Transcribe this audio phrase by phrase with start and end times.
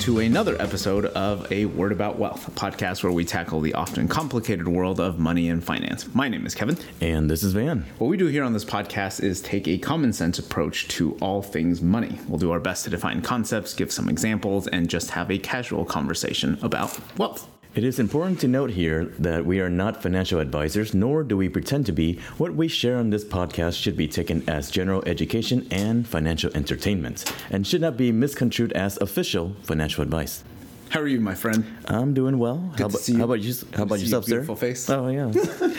[0.00, 4.08] to another episode of A Word About Wealth, a podcast where we tackle the often
[4.08, 6.14] complicated world of money and finance.
[6.14, 6.78] My name is Kevin.
[7.02, 7.84] And this is Van.
[7.98, 11.42] What we do here on this podcast is take a common sense approach to all
[11.42, 12.18] things money.
[12.28, 15.84] We'll do our best to define concepts, give some examples, and just have a casual
[15.84, 17.46] conversation about wealth.
[17.72, 21.48] It is important to note here that we are not financial advisors, nor do we
[21.48, 22.18] pretend to be.
[22.36, 27.32] What we share on this podcast should be taken as general education and financial entertainment,
[27.48, 30.42] and should not be misconstrued as official financial advice.
[30.88, 31.64] How are you, my friend?
[31.86, 32.56] I'm doing well.
[32.76, 33.18] to how, about, see you.
[33.18, 33.54] how about you?
[33.76, 34.40] How about yourself, your sir?
[34.40, 34.90] beautiful face.
[34.90, 35.30] Oh yeah.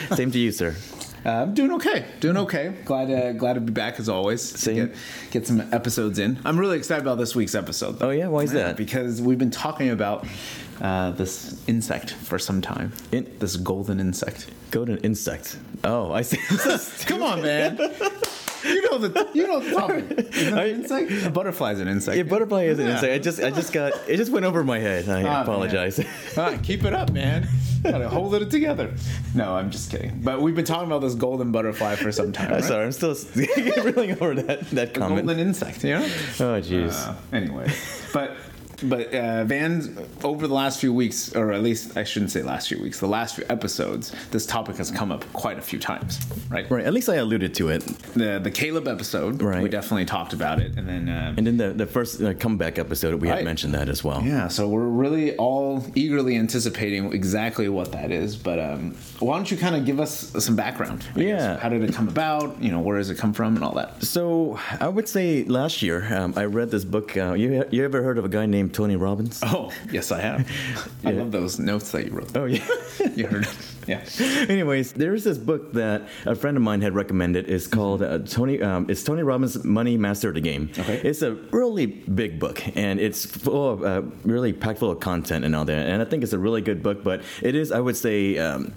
[0.16, 0.74] Same to you, sir.
[1.26, 2.06] Uh, I'm doing okay.
[2.22, 2.74] Doing okay.
[2.86, 4.54] Glad uh, glad to be back as always.
[4.54, 4.76] to Same.
[4.76, 4.96] Get,
[5.32, 6.40] get some episodes in.
[6.46, 8.00] I'm really excited about this week's episode.
[8.00, 8.08] though.
[8.08, 8.30] Oh, yeah?
[8.30, 8.78] Why is that?
[8.78, 10.26] Because we've been talking about
[10.82, 12.92] uh, this insect for some time.
[13.12, 14.48] In- this golden insect.
[14.72, 15.58] Golden insect.
[15.84, 16.38] Oh, I see.
[17.06, 17.78] Come on, man.
[18.64, 20.12] You know the you know the topic.
[20.36, 21.26] Isn't it an insect?
[21.26, 22.16] A butterfly's an insect.
[22.18, 22.94] yeah, butterfly is an Yeah.
[22.94, 23.14] insect.
[23.14, 25.10] I just, I just got, it just went over my head.
[25.10, 25.98] I Ah, apologize.
[25.98, 26.08] man.
[26.38, 27.48] Ah, keep it up, man.
[27.84, 28.94] Gotta hold it together.
[29.34, 30.22] No, I'm just kidding.
[30.24, 32.50] But we've been talking about this golden butterfly for some time.
[32.50, 32.64] I'm Right?
[32.64, 32.86] sorry.
[32.86, 33.16] I'm still
[33.84, 35.26] reeling over that that The comment.
[35.26, 36.04] golden insect, you know?
[36.06, 36.94] Oh, jeez.
[36.94, 37.72] Uh, anyway,
[38.14, 38.38] but
[38.84, 42.68] but uh, Van, over the last few weeks, or at least I shouldn't say last
[42.70, 46.20] few weeks, the last few episodes, this topic has come up quite a few times,
[46.50, 46.70] right?
[46.70, 46.86] right.
[46.86, 47.82] At least I alluded to it.
[48.14, 49.62] The the Caleb episode, Right.
[49.64, 51.10] We definitely talked about it, and then.
[51.10, 53.38] Uh, And then the, the first uh, comeback episode, we Right.
[53.38, 54.22] had mentioned that as well.
[54.24, 58.36] yeah, so we're really all eagerly anticipating exactly what that is.
[58.36, 61.06] But um, why don't you kind of give us some background?
[61.16, 61.42] I guess?
[61.42, 61.58] Yeah.
[61.60, 62.62] How did it come about?
[62.62, 64.04] You know, where does it come from and all that?
[64.04, 67.16] So I would say last year um, I read this book.
[67.18, 69.42] Uh, you you ever heard of a guy named Tony Robbins?
[69.54, 70.50] Oh, yes, I have.
[71.06, 72.36] I love those notes that you wrote.
[72.36, 72.66] Oh yeah.
[73.16, 73.58] You heard it.
[73.88, 74.06] Yeah.
[74.48, 77.50] Anyways, there's this book that a friend of mine had recommended.
[77.50, 78.62] It's called uh, Tony.
[78.62, 80.70] Um, it's Tony Robbins' Money Master the Game.
[80.78, 81.02] Okay.
[81.04, 85.44] It's a really big book, and it's full of uh, really packed full of content
[85.44, 85.88] and all that.
[85.88, 87.04] And I think it's a really good book.
[87.04, 88.38] But it is, I would say.
[88.38, 88.74] Um,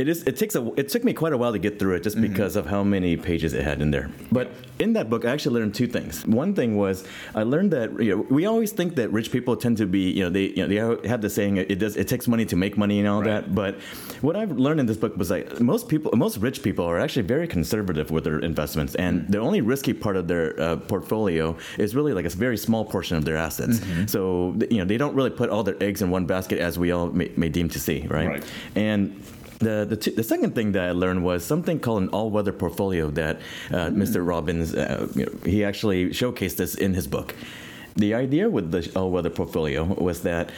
[0.00, 0.22] it is.
[0.22, 0.72] It takes a.
[0.80, 2.32] It took me quite a while to get through it, just mm-hmm.
[2.32, 4.10] because of how many pages it had in there.
[4.32, 6.26] But in that book, I actually learned two things.
[6.26, 9.76] One thing was I learned that you know, we always think that rich people tend
[9.76, 12.26] to be, you know, they you know they have the saying it does it takes
[12.26, 13.42] money to make money and all Right.
[13.42, 13.54] that.
[13.54, 13.74] But
[14.22, 17.26] what I've learned in this book was like most people, most rich people are actually
[17.36, 19.32] very conservative with their investments, and mm-hmm.
[19.32, 23.18] the only risky part of their uh, portfolio is really like a very small portion
[23.18, 23.80] of their assets.
[23.80, 24.06] Mm-hmm.
[24.06, 26.90] So you know they don't really put all their eggs in one basket as we
[26.90, 28.28] all may, may deem to see, right?
[28.28, 28.44] Right.
[28.74, 29.22] And
[29.60, 33.10] the, the, t- the second thing that I learned was something called an all-weather portfolio
[33.10, 33.40] that
[33.70, 34.26] uh, Mr.
[34.26, 37.34] Robbins uh, you know, he actually showcased this in his book.
[37.96, 40.50] The idea with the all-weather portfolio was that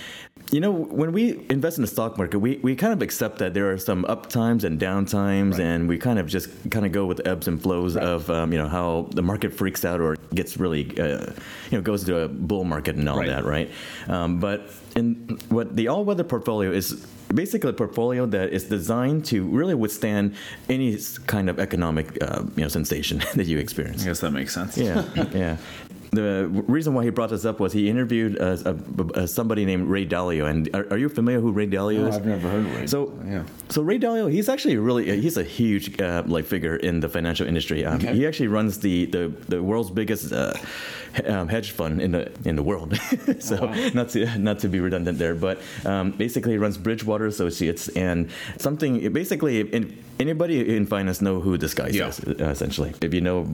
[0.50, 3.54] you know when we invest in the stock market, we, we kind of accept that
[3.54, 6.92] there are some up times and down times, and we kind of just kind of
[6.92, 10.00] go with the ebbs and flows of um, you know how the market freaks out
[10.00, 11.26] or gets really uh,
[11.70, 13.28] you know goes to a bull market and all Right.
[13.28, 13.70] that, right?
[14.08, 19.44] Um, but in what the all-weather portfolio is basically a portfolio that is designed to
[19.44, 20.34] really withstand
[20.68, 24.02] any kind of economic uh, you know sensation that you experience.
[24.02, 24.76] I guess that makes sense.
[24.76, 25.56] Yeah, yeah.
[26.14, 29.88] The reason why he brought this up was he interviewed uh, a, a, somebody named
[29.88, 32.16] Ray Dalio, and are, are you familiar who Ray Dalio No, is?
[32.16, 32.86] I've never heard of Ray.
[32.86, 33.44] So Yeah.
[33.70, 37.46] so Ray Dalio, he's actually really he's a huge uh, like figure in the financial
[37.46, 37.86] industry.
[37.86, 38.14] Um, Okay.
[38.14, 40.52] He actually runs the the, the world's biggest uh,
[41.26, 42.94] um, hedge fund in the in the world.
[43.38, 43.90] so Oh, wow.
[43.94, 48.28] not to not to be redundant there, but um, basically he runs Bridgewater Associates and
[48.58, 49.10] something.
[49.14, 52.08] Basically, in, anybody in finance know who this guy Yeah.
[52.08, 52.92] is uh, essentially.
[53.00, 53.46] If you know.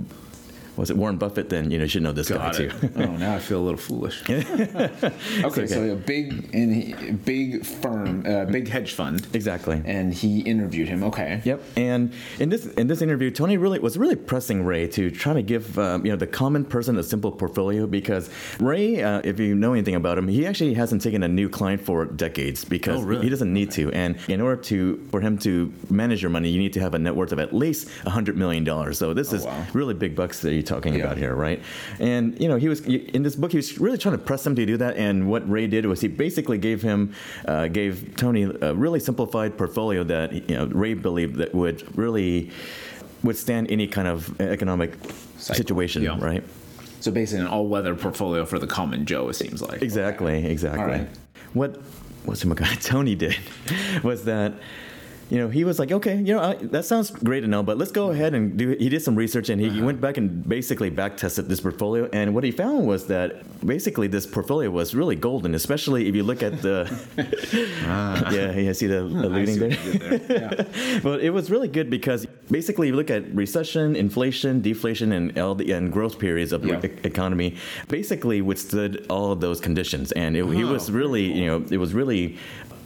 [0.78, 1.49] Was it Warren Buffett?
[1.50, 2.71] Then you know you should know this Got guy it.
[2.71, 2.91] too.
[2.97, 4.22] oh, now I feel a little foolish.
[4.31, 9.83] okay, so a big and he, big firm, uh, big hedge fund, exactly.
[9.84, 11.03] and he interviewed him.
[11.05, 11.43] Okay.
[11.44, 15.32] Yep, and in this in this interview, Tony really was really pressing Ray to try
[15.35, 18.31] to give um, you know the common person a simple portfolio because
[18.61, 21.81] Ray, uh, if you know anything about him, he actually hasn't taken a new client
[21.82, 23.25] for decades because Oh, really?
[23.25, 23.91] he doesn't need to.
[23.93, 26.99] And in order to for him to manage your money, you need to have a
[26.99, 28.99] net worth of at least hundred million dollars.
[28.99, 29.67] So this is Oh, wow.
[29.73, 31.05] really big bucks that you're talking Yeah.
[31.05, 31.61] about here, right?
[31.99, 32.81] And you know he was
[33.17, 34.97] in this book, he was really trying to press him to do that.
[34.97, 37.12] And what Ray did was he basically gave him
[37.47, 42.50] uh, gave Tony a really simplified portfolio that you know Ray believed that would really
[43.25, 44.93] withstand any kind of economic
[45.38, 45.56] Cycle.
[45.56, 46.19] situation, Yeah.
[46.20, 46.44] right?
[47.00, 49.29] So basically, an all-weather portfolio for the common Joe.
[49.29, 49.82] It seems like.
[49.82, 50.85] Exactly, exactly.
[50.85, 51.09] Right.
[51.55, 51.81] What
[52.25, 52.38] what
[52.82, 53.37] Tony did
[54.03, 54.53] was that
[55.31, 57.77] you know, he was like, okay, you know, I, that sounds great to know, but
[57.77, 58.71] let's go ahead and do.
[58.79, 62.09] He did some research and he, he went back and basically back tested this portfolio.
[62.13, 66.23] And what he found was that basically this portfolio was really golden, especially if you
[66.23, 66.89] look at the.
[67.91, 68.31] Ah.
[68.33, 69.69] yeah, yeah, see the alluding hmm, I see there.
[69.69, 70.67] what you did there.
[70.87, 71.01] Yeah.
[71.03, 75.73] But it was really good because basically you look at recession, inflation, deflation, and the
[75.73, 76.87] and growth periods of the Yeah.
[76.87, 77.57] e- economy.
[77.89, 81.79] Basically withstood all of those conditions, and it, he Oh, was really, you know, it
[81.79, 82.37] was really.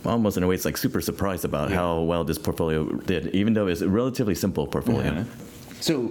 [0.04, 1.76] Almost in a way, it's like super surprised about Yeah.
[1.76, 5.12] how well this portfolio did, even though it's a relatively simple portfolio.
[5.12, 5.25] Yeah.
[5.81, 6.10] So,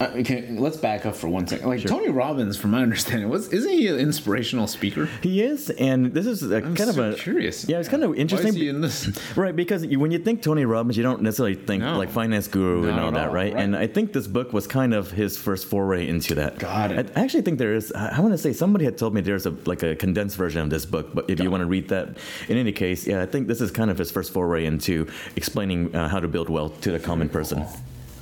[0.00, 1.68] okay, let's back up for one second.
[1.68, 5.06] Like Tony Robbins, from my understanding, was isn't he an inspirational speaker?
[5.22, 7.68] He is, and this is kind so of a curious.
[7.68, 8.52] Yeah, it's kind of interesting.
[8.52, 9.18] Why is he in this?
[9.36, 11.96] Right, because when you think Tony Robbins, you don't necessarily think No.
[11.98, 13.52] like finance guru and Not all that, all, right?
[13.54, 13.62] right.
[13.62, 16.58] And I think this book was kind of his first foray into that.
[16.58, 17.10] Got it.
[17.14, 17.92] I actually think there is.
[17.92, 20.70] I want to say somebody had told me there's a like a condensed version of
[20.70, 22.16] this book, but if you want to read that,
[22.48, 25.06] in any case, yeah, I think this is kind of his first foray into
[25.36, 27.64] explaining uh, how to build wealth to the common person,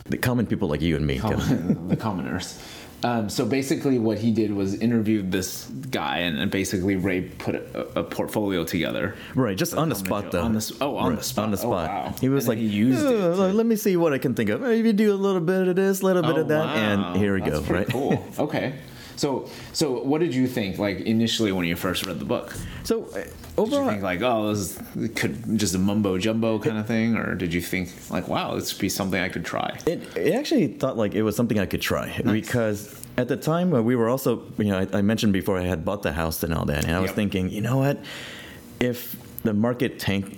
[0.08, 1.18] the common people like you and me.
[1.88, 2.60] the commoners.
[3.04, 7.54] Um, so basically, what he did was interviewed this guy, and, and basically Ray put
[7.54, 9.14] a, a portfolio together.
[9.36, 10.42] Right, just on the spot though.
[10.42, 11.44] On the oh, on the spot.
[11.44, 11.88] On the Oh, spot.
[11.88, 12.14] wow.
[12.20, 14.34] He was And like, he used it "Uh, to- Let me see what I can
[14.34, 14.62] think of.
[14.62, 16.74] Maybe do a little bit of this, a little bit Oh, of that, wow.
[17.12, 17.72] and here we That's go.
[17.72, 17.88] Right.
[17.88, 18.26] Cool.
[18.38, 18.74] Okay.
[19.18, 22.54] So, so what did you think, like initially when you first read the book?
[22.84, 23.24] So uh,
[23.64, 27.16] Did you think like, oh, this is- could just a mumbo jumbo kind of thing,
[27.16, 29.76] or did you think like, wow, this would be something I could try?
[29.86, 33.74] It, it actually thought like it was something I could try because at the time
[33.74, 36.44] uh, we were also, you know, I, I mentioned before I had bought the house
[36.44, 37.16] and all that, and I was Yep.
[37.16, 37.98] thinking, you know what,
[38.78, 39.16] if
[39.48, 40.30] the market tanked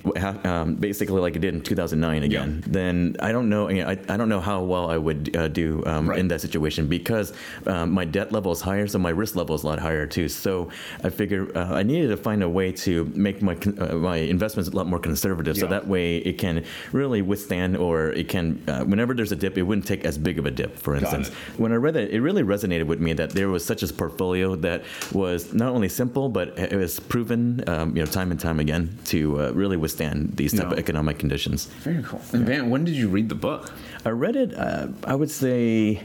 [0.46, 3.68] um, basically like it did in 2009 again, then I don't know.
[3.68, 6.18] You know, I, I don't know how well I would uh, do um, Right.
[6.20, 7.32] in that situation because
[7.66, 10.28] um, my debt level is higher, so my risk level is a lot higher too.
[10.28, 10.70] So
[11.06, 12.92] I figured uh, I needed to find a way to
[13.26, 17.20] make my uh, my investments a lot more conservative, so that way it can really
[17.22, 20.46] withstand, or it can uh, whenever there's a dip, it wouldn't take as big of
[20.46, 20.72] a dip.
[20.78, 21.28] For instance,
[21.62, 24.54] when I read it, it really resonated with me that there was such a portfolio
[24.66, 28.60] that was not only simple, but it was proven, um, you know, time and time
[28.60, 30.72] again to uh, really withstand these type Yeah.
[30.72, 31.66] of economic conditions.
[31.82, 32.20] Very cool.
[32.32, 33.72] And Van, when did you read the book?
[34.04, 34.54] I read it.
[34.54, 36.02] Uh, I would say.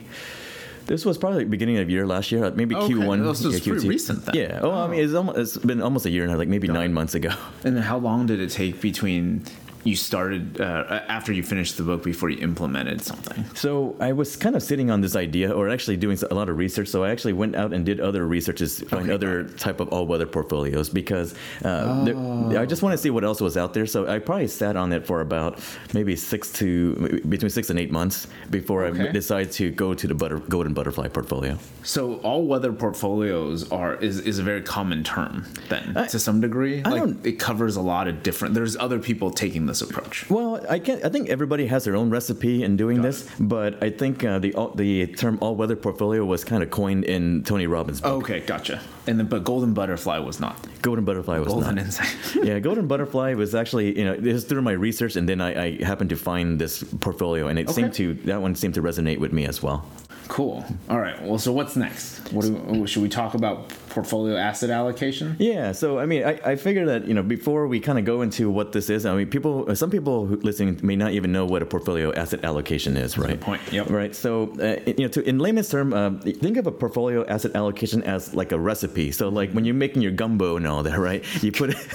[0.88, 2.94] This was probably beginning of year last year, maybe Okay.
[2.94, 3.26] Q1.
[3.26, 3.90] Oh, so yeah, pretty Q2.
[3.90, 4.36] recent then.
[4.36, 4.60] Yeah.
[4.62, 7.16] Oh, I mean, it's, almost, it's been almost a year now, like maybe nine months
[7.16, 7.32] ago.
[7.64, 9.42] And how long did it take between
[9.86, 13.46] you started uh, after you finished the book before you implemented something?
[13.54, 16.58] So I was kind of sitting on this idea, or actually doing a lot of
[16.58, 16.88] research.
[16.90, 20.90] So I actually went out and did other researches, Okay, other type of all-weather portfolios
[20.90, 23.86] because uh, there, I just want to see what else was out there.
[23.86, 25.60] So I probably sat on it for about
[25.94, 29.10] maybe six to between six and eight months before Okay.
[29.10, 31.58] I decided to go to the butter, golden butterfly portfolio.
[31.84, 36.42] So all weather portfolios are is, is a very common term then I- to some
[36.42, 36.82] degree.
[36.84, 38.56] I like don't- it covers a lot of different.
[38.56, 40.30] There's other people taking this approach.
[40.30, 43.90] Well, I can I think everybody has their own recipe in doing this, but I
[43.90, 48.02] think uh, the all, the term all-weather portfolio was kind of coined in Tony Robbins'
[48.02, 48.24] book.
[48.24, 48.82] Okay, gotcha.
[49.08, 50.58] And then but golden butterfly was not.
[50.82, 51.86] Golden butterfly was Golden not.
[51.86, 52.16] insight.
[52.44, 55.66] yeah, Golden Butterfly was actually, you know, this is through my research, and then I,
[55.66, 59.20] I happened to find this portfolio, and it seemed to that one seemed to resonate
[59.20, 59.86] with me as well.
[60.28, 60.66] Cool.
[60.90, 61.22] All right.
[61.22, 62.32] Well, so what's next?
[62.32, 63.70] What do we, should we talk about?
[63.90, 65.38] Portfolio asset allocation.
[65.40, 68.24] Yeah, so I mean, I, I figure that you know before we kind of go
[68.24, 71.46] into what this is, I mean, people, some people who listening may not even know
[71.46, 73.40] what a portfolio asset allocation is, right?
[73.40, 73.62] point.
[73.72, 73.90] Yep.
[73.90, 74.14] Right.
[74.14, 78.04] So uh, you know, to, in layman's term, uh, think of a portfolio asset allocation
[78.04, 79.12] as like a recipe.
[79.14, 81.24] So like when you're making your gumbo and all that, right?
[81.42, 81.76] You put.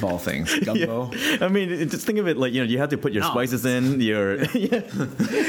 [0.00, 1.10] Of all things, gumbo.
[1.42, 3.30] I mean, just think of it like you know you have to put your No.
[3.30, 4.80] spices in your yeah,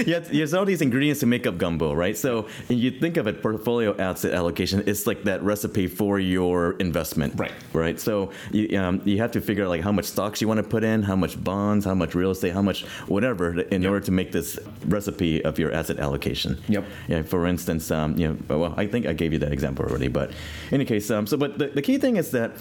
[0.05, 2.17] you have, there's all these ingredients to make up gumbo, right?
[2.17, 4.83] So you think of it portfolio asset allocation.
[4.85, 7.53] It's like that recipe for your investment, Right.
[7.71, 7.97] Right.
[7.99, 10.67] So you um, you have to figure out like how much stocks you want to
[10.75, 14.11] put in, how much bonds, how much real estate, how much whatever, in order to
[14.11, 16.57] make this recipe of your asset allocation.
[16.67, 16.83] Yep.
[17.07, 17.21] Yeah.
[17.23, 20.29] For instance, um, you know, well, I think I gave you that example already, but
[20.71, 22.51] in any case, um, so but the, the key thing is that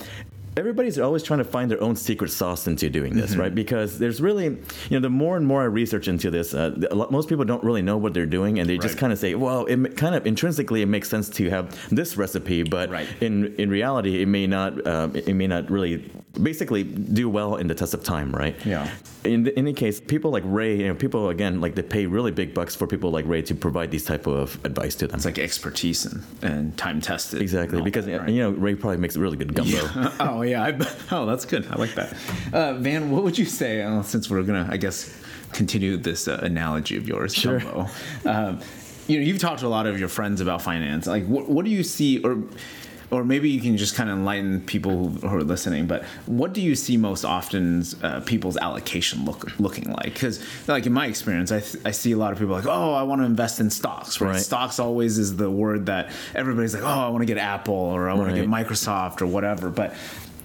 [0.60, 3.40] everybody's always trying to find their own secret sauce into doing this, Mm-hmm.
[3.40, 3.54] right?
[3.54, 4.58] Because there's really, you
[4.96, 7.82] know, the more and more I research into this, uh, lot, most people don't really
[7.82, 10.82] know what they're doing, and they just kind of say, well, it kind of intrinsically
[10.82, 13.08] it makes sense to have this recipe, but Right.
[13.20, 15.94] in in reality, it may not, um, it may not really,
[16.50, 16.82] basically
[17.20, 18.54] do well in the test of time, right?
[18.64, 18.88] Yeah.
[19.24, 22.30] In the, any case, people like Ray, you know, people again like they pay really
[22.42, 25.16] big bucks for people like Ray to provide these type of advice to them.
[25.16, 27.42] It's like expertise and, and time tested.
[27.42, 28.28] Exactly, because that, right?
[28.34, 29.80] you know Ray probably makes really good gumbo.
[30.20, 30.49] oh yeah.
[30.56, 30.78] I,
[31.16, 31.66] oh, that's good.
[31.70, 32.14] I like that.
[32.52, 33.82] Uh, Van, what would you say?
[33.82, 35.14] Uh, since we're gonna, I guess,
[35.52, 37.60] continue this uh, analogy of yours, Sure.
[38.24, 38.60] Um,
[39.06, 41.08] you know, you've talked to a lot of your friends about finance.
[41.08, 42.38] Like, what, what do you see, or
[43.10, 45.86] or maybe you can just kind of enlighten people who, who are listening.
[45.86, 50.12] But what do you see most often uh, people's allocation look looking like?
[50.14, 52.94] Because like in my experience, I, th- I see a lot of people like, oh,
[52.94, 54.20] I want to invest in stocks.
[54.20, 54.30] Right?
[54.30, 54.40] Right.
[54.40, 58.08] Stocks always is the word that everybody's like, oh, I want to get Apple or
[58.08, 59.70] I want to get Microsoft or whatever.
[59.70, 59.94] But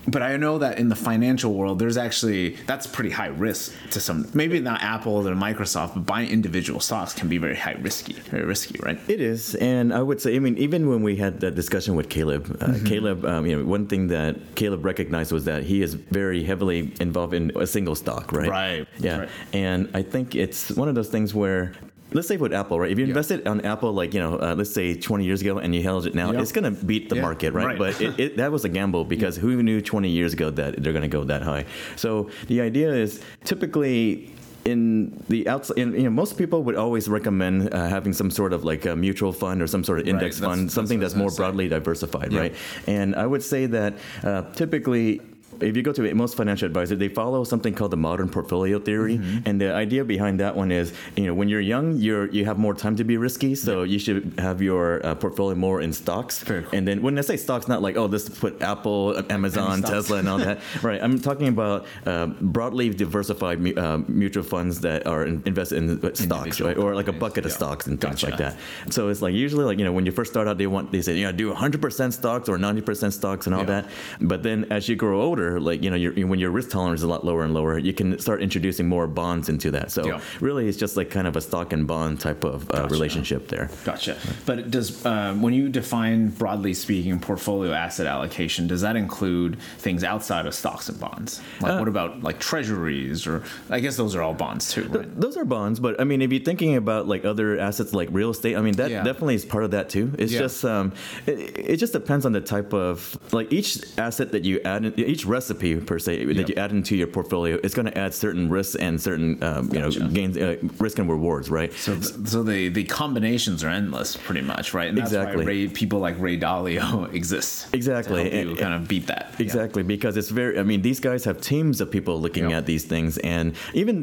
[0.07, 4.00] but I know that in the financial world, there's actually that's pretty high risk to
[4.00, 4.27] some.
[4.33, 8.45] Maybe not Apple or Microsoft, but buying individual stocks can be very high risky, very
[8.45, 9.00] risky, right?
[9.07, 12.09] It is, and I would say, I mean, even when we had that discussion with
[12.09, 12.85] Caleb, uh, Mm-hmm.
[12.85, 16.93] Caleb, um, you know, one thing that Caleb recognized was that he is very heavily
[17.00, 18.50] involved in a single stock, right?
[18.50, 19.29] Right, Yeah, right.
[19.53, 21.74] and I think it's one of those things where.
[22.13, 22.91] Let's say with Apple, right?
[22.91, 25.74] If you invested on Apple, like you know, uh, let's say 20 years ago, and
[25.75, 26.41] you held it now, Yeah.
[26.41, 27.65] it's gonna beat the Yeah, market, right?
[27.65, 27.77] right.
[27.77, 30.93] But it, it, that was a gamble because who knew 20 years ago that they're
[30.93, 31.65] gonna go that high?
[31.95, 34.31] So the idea is typically
[34.65, 38.53] in the outside, in, you know, most people would always recommend uh, having some sort
[38.53, 41.13] of like a mutual fund or some sort of index that's- fund, that's something was
[41.13, 42.39] that's more broadly diversified, Yeah.
[42.39, 42.55] right?
[42.88, 45.21] And I would say that uh, typically.
[45.62, 49.15] If you go to most financial advisors, they follow something called the modern portfolio theory,
[49.17, 49.47] Mm-hmm.
[49.47, 52.57] and the idea behind that one is, you know, when you're young, you're you have
[52.57, 56.43] more time to be risky, so you should have your uh, portfolio more in stocks.
[56.74, 59.81] And then when I say stocks, not like oh, let's put Apple, Amazon.
[59.81, 61.01] Tesla, and all that, right?
[61.01, 66.15] I'm talking about uh, broadly diversified mu- uh, mutual funds that are in, invested in
[66.15, 68.25] stocks, right, or like a bucket of stocks and things Gotcha.
[68.29, 68.53] like that.
[68.95, 71.01] So it's like usually like you know when you first start out, they want they
[71.01, 73.81] say you know do 100% stocks or 90% stocks and all Yeah.
[73.81, 73.85] that.
[74.21, 77.03] But then as you grow older, like you know your when your risk tolerance is
[77.03, 79.91] a lot lower and lower, you can start introducing more bonds into that.
[79.91, 80.19] So Yeah.
[80.41, 83.69] really, it's just like kind of a stock and bond type of uh, relationship there.
[83.83, 84.17] Gotcha.
[84.45, 90.03] But does um, when you define broadly speaking portfolio asset allocation, does that include things
[90.03, 91.41] outside of stocks and bonds?
[91.61, 95.19] Like Uh, what about like treasuries or I guess those are all bonds too, right?
[95.19, 98.31] Those are bonds, but I mean, if you're thinking about like other assets like real
[98.31, 99.03] estate, I mean that Yeah.
[99.03, 100.11] definitely is part of that too.
[100.17, 100.39] It's Yeah.
[100.45, 100.93] just um,
[101.27, 101.37] it,
[101.73, 105.25] it just depends on the type of like each asset that you add, in, each
[105.35, 106.35] recipe per se Yep.
[106.37, 109.63] that you add into your portfolio it's going to add certain risks and certain um,
[109.73, 109.99] you Gotcha.
[109.99, 111.71] know gains, uh, risk and rewards, right?
[111.85, 114.89] So, th- so the the combinations are endless, pretty much, right?
[114.91, 115.43] And that's Exactly.
[115.43, 116.85] why Ray, people like Ray Dalio
[117.19, 117.51] exist.
[117.79, 118.21] Exactly.
[118.29, 119.23] To And- kind of beat that.
[119.37, 119.43] Yeah.
[119.47, 120.53] Exactly, because it's very.
[120.61, 122.59] I mean, these guys have teams of people looking Yeah.
[122.59, 123.45] at these things, and
[123.81, 123.95] even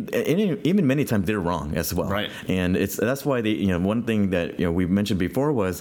[0.70, 2.10] even many times they're wrong as well.
[2.18, 2.30] Right.
[2.60, 3.54] And it's that's why they.
[3.64, 5.76] You know, one thing that you know we mentioned before was.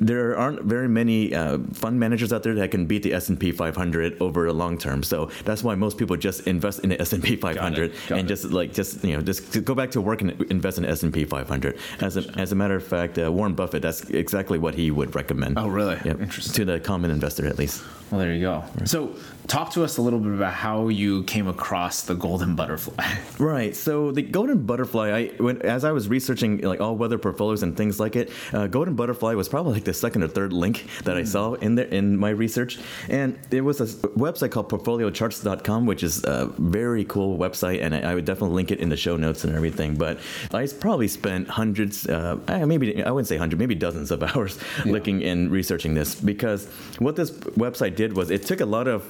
[0.00, 3.38] There aren't very many uh, fund managers out there that can beat the S and
[3.38, 5.02] P 500 over a long term.
[5.02, 8.26] So that's why most people just invest in the S and P 500 Got and
[8.26, 8.28] it.
[8.28, 11.02] just like just you know just go back to work and invest in the S
[11.02, 11.78] and P 500.
[12.00, 15.14] As a, as a matter of fact, uh, Warren Buffett that's exactly what he would
[15.14, 15.58] recommend.
[15.58, 15.98] Oh, really?
[16.04, 16.20] Yep.
[16.20, 16.54] Interesting.
[16.54, 17.82] To the common investor, at least.
[18.14, 18.62] Well, there you go.
[18.84, 19.16] So,
[19.46, 23.04] talk to us a little bit about how you came across the golden butterfly.
[23.36, 23.74] Right.
[23.74, 27.76] So the golden butterfly, I when as I was researching like all weather portfolios and
[27.76, 31.16] things like it, uh, golden butterfly was probably like the second or third link that
[31.16, 32.78] I saw in there in my research,
[33.08, 38.12] and it was a website called PortfolioCharts.com, which is a very cool website, and I,
[38.12, 39.96] I would definitely link it in the show notes and everything.
[39.96, 40.20] But
[40.52, 45.24] I probably spent hundreds, uh, maybe I wouldn't say hundred, maybe dozens of hours looking
[45.24, 46.66] and researching this because
[47.00, 49.02] what this website did was it took a lot of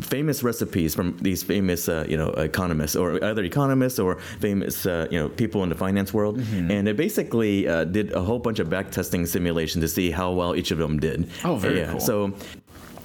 [0.00, 5.06] famous recipes from these famous uh, you know economists or other economists or famous uh,
[5.10, 6.70] you know people in the finance world Mm-hmm.
[6.70, 10.30] and it basically uh, did a whole bunch of back testing simulation to see how
[10.32, 12.00] well each of them did Oh, very yeah cool.
[12.00, 12.32] so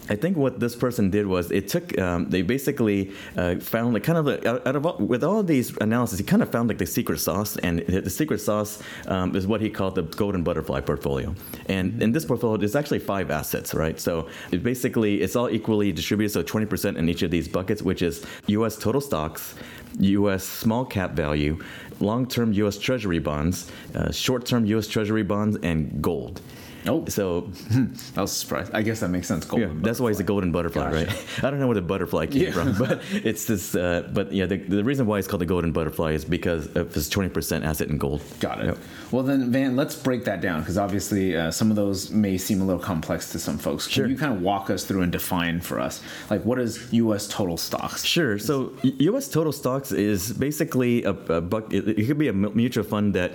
[0.09, 4.03] I think what this person did was it took um, they basically uh, found like
[4.03, 6.85] kind of out of all, with all these analysis he kind of found like the
[6.85, 11.33] secret sauce and the secret sauce um, is what he called the golden butterfly portfolio
[11.67, 15.91] and in this portfolio there's actually five assets right so it basically it's all equally
[15.91, 18.77] distributed so 20% in each of these buckets which is U.S.
[18.77, 19.55] total stocks
[19.99, 20.43] U.S.
[20.43, 21.57] small cap value
[22.01, 22.77] long-term U.S.
[22.77, 24.87] Treasury bonds uh, short-term U.S.
[24.87, 26.41] Treasury bonds and gold
[26.87, 27.49] Oh, so
[28.17, 28.71] I was surprised.
[28.73, 29.47] I guess that makes sense.
[29.55, 31.05] yeah, that's why it's a golden butterfly, Gotcha.
[31.07, 31.25] right?
[31.43, 32.51] I don't know where the butterfly came Yeah.
[32.51, 33.75] from, but it's this.
[33.75, 36.95] Uh, but yeah, the, the reason why it's called the golden butterfly is because of
[36.95, 38.21] its twenty percent asset in gold.
[38.39, 38.65] Got it.
[38.65, 38.77] Yep.
[39.11, 42.61] Well, then, Van, let's break that down because obviously uh, some of those may seem
[42.61, 43.85] a little complex to some folks.
[43.85, 44.07] Can Sure.
[44.07, 47.27] you kind of walk us through and define for us, like, what is U.S.
[47.27, 48.03] total stocks?
[48.03, 48.37] Sure.
[48.39, 49.27] So U.S.
[49.29, 51.71] total stocks is basically a, a buck.
[51.73, 53.33] It, it could be a mutual fund that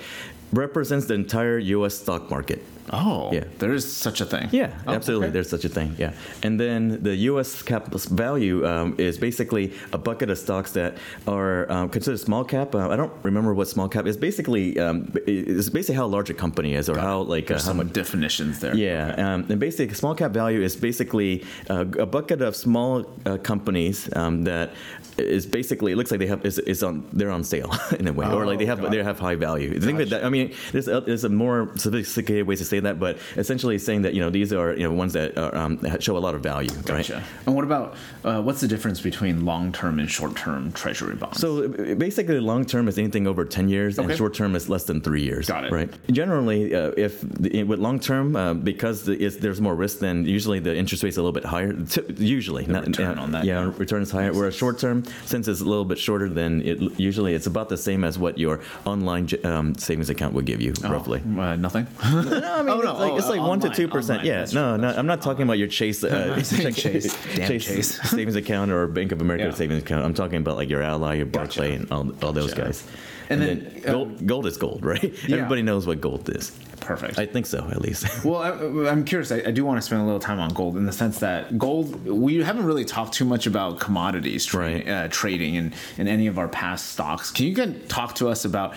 [0.53, 1.95] represents the entire U.S.
[1.95, 2.63] stock market.
[2.91, 3.45] Oh, Yeah.
[3.59, 4.49] there is such a thing.
[4.51, 5.27] Yeah, Oh, absolutely.
[5.27, 5.33] okay.
[5.35, 5.95] There's such a thing.
[5.99, 6.13] Yeah,
[6.43, 7.61] and then the U.S.
[7.63, 12.75] cap value um, is basically a bucket of stocks that are um, considered small cap.
[12.75, 14.17] Uh, I don't remember what small cap is.
[14.17, 17.87] Basically, um, it's basically how large a company is, or how like uh, how some
[17.89, 18.75] definitions there.
[18.75, 23.37] Yeah, um, and basically, small cap value is basically uh, a bucket of small uh,
[23.37, 24.71] companies um, that
[25.19, 28.13] is basically it looks like they have is, is on they're on sale in a
[28.13, 29.75] way, or like they have Oh, they have high value.
[29.77, 32.81] I think that, that I mean there's a, there's a more sophisticated ways to say
[32.81, 35.81] that, but essentially saying that you know these are you know ones that are, um,
[36.01, 37.09] show a lot of value, right?
[37.47, 41.41] And what about uh, what's the difference between long-term and short-term treasury bonds?
[41.41, 44.09] So basically, long term is anything over ten years, Okay.
[44.09, 45.49] and short term is less than three years.
[45.49, 45.73] Got it.
[45.73, 45.91] Right.
[46.13, 50.59] Generally, uh, if the, with long term, uh, because the, there's more risk, then usually
[50.61, 51.73] the interest rate's a little bit higher.
[51.73, 53.73] T- usually, not return on that, Yeah, yeah.
[53.77, 54.33] return is higher.
[54.33, 57.77] Whereas short term, since it's a little bit shorter, than it usually it's about the
[57.77, 61.21] same as what your online um, savings account would give you, Oh, roughly.
[61.39, 61.87] uh, nothing.
[62.03, 62.91] No, I mean, Oh, no.
[62.91, 64.25] it's like, Oh, it's like one to two percent.
[64.25, 67.15] Yeah, That's no, no, I'm not talking about your Chase, uh, I'm Chase.
[67.37, 68.11] Chase.
[68.11, 69.51] savings account or Bank of America Yeah.
[69.55, 70.05] savings account.
[70.05, 71.61] I'm talking about like your Ally, your Gotcha.
[71.61, 72.63] Barclay, and all, all those Gotcha.
[72.67, 72.85] guys.
[73.31, 75.05] And And, then, then, gold, gold is gold, right?
[75.29, 76.51] Everybody knows what gold is.
[76.81, 77.19] Perfect.
[77.19, 78.07] I think so, at least.
[78.25, 79.31] Well, I, I'm curious.
[79.31, 81.59] I, I do want to spend a little time on gold in the sense that
[81.59, 84.89] gold, we haven't really talked too much about commodities tra- Right.
[84.89, 87.31] uh, trading in, in any of our past stocks.
[87.31, 88.75] Can you can talk to us about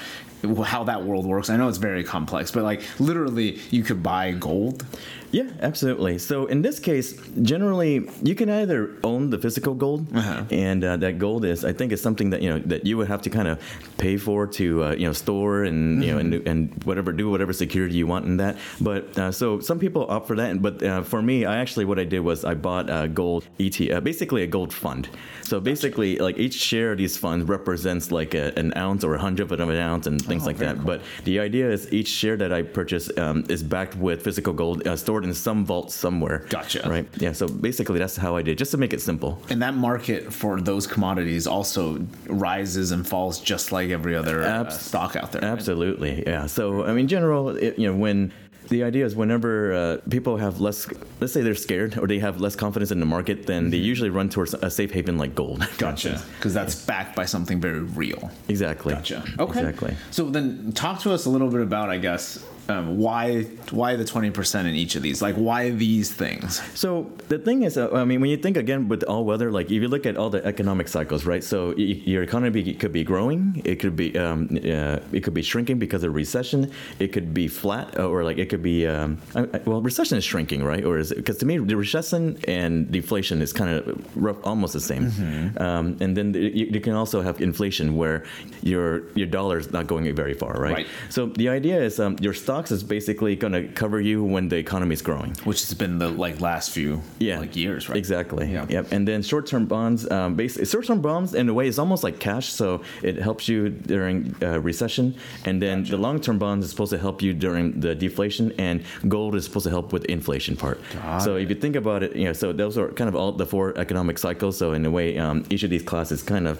[0.65, 1.49] how that world works?
[1.49, 4.85] I know it's very complex, but like literally, you could buy gold.
[5.31, 6.17] Yeah, absolutely.
[6.17, 10.43] So in this case, generally you can either own the physical gold, Uh-huh.
[10.51, 13.07] and uh, that gold is, I think, is something that you know that you would
[13.07, 13.57] have to kind of
[13.97, 17.53] pay for to uh, you know store and you know and, and whatever do whatever
[17.53, 18.57] security you want in that.
[18.81, 21.97] But uh, so some people opt for that, but uh, for me, I actually what
[21.99, 25.07] I did was I bought a gold ET, uh, basically a gold fund.
[25.43, 29.19] So basically, like each share of these funds represents like a, an ounce or a
[29.19, 30.75] hundredth of an ounce and things Oh, like that.
[30.75, 30.85] cool.
[30.85, 34.87] But the idea is each share that I purchase um, is backed with physical gold
[34.87, 36.45] uh, stored in some vault somewhere.
[36.49, 36.87] Gotcha.
[36.89, 37.07] Right.
[37.17, 37.33] Yeah.
[37.33, 39.37] So basically, that's how I did, just to make it simple.
[39.49, 44.69] And that market for those commodities also rises and falls just like every other uh,
[44.69, 45.41] stock out there.
[45.41, 45.51] right?
[45.51, 46.23] Absolutely.
[46.25, 46.47] Yeah.
[46.47, 48.31] So I mean, in general, it, you know, when
[48.69, 50.87] the idea is whenever uh, people have less,
[51.19, 54.09] let's say they're scared or they have less confidence in the market, then they usually
[54.09, 55.67] run towards a safe haven like gold.
[55.77, 56.21] Gotcha.
[56.37, 58.31] Because that's backed by something very real.
[58.47, 58.93] Exactly.
[58.93, 59.23] Gotcha.
[59.39, 59.59] Okay.
[59.59, 59.95] Exactly.
[60.11, 64.05] So then, talk to us a little bit about, I guess, um, why why the
[64.05, 65.21] twenty percent in each of these?
[65.21, 66.61] Like, why these things?
[66.77, 69.67] So the thing is, uh, I mean, when you think again with all weather, like
[69.67, 71.43] if you look at all the economic cycles, right?
[71.43, 75.41] So y- your economy could be growing, it could be um, uh, it could be
[75.41, 79.17] shrinking because of recession, it could be flat, uh, or like it could be um,
[79.35, 80.83] I, I- well, recession is shrinking, right?
[80.85, 84.73] Or is it because to me, the recession and deflation is kind of rough, almost
[84.73, 85.11] the same.
[85.11, 85.61] Mm-hmm.
[85.61, 88.23] Um, and then the, you, you can also have inflation where
[88.61, 90.73] your your dollar is not going very far, right?
[90.73, 90.87] Right.
[91.09, 94.57] So the idea is um, your stocks is basically going to cover you when the
[94.57, 95.31] economy is growing.
[95.49, 97.97] Which has been the like last few Yeah, like years, right?
[97.97, 98.51] Exactly.
[98.51, 98.65] Yeah.
[98.67, 98.91] Yep.
[98.91, 102.47] And then short-term bonds, um, basically, short-term bonds in a way is almost like cash,
[102.61, 105.15] so it helps you during uh, recession.
[105.45, 109.35] And then the long-term bonds is supposed to help you during the deflation, and gold
[109.35, 110.77] is supposed to help with the inflation part.
[110.93, 111.43] Got so it.
[111.43, 113.77] if you think about it, you know, so those are kind of all the four
[113.77, 114.57] economic cycles.
[114.57, 116.57] So in a way, um, each of these classes kind of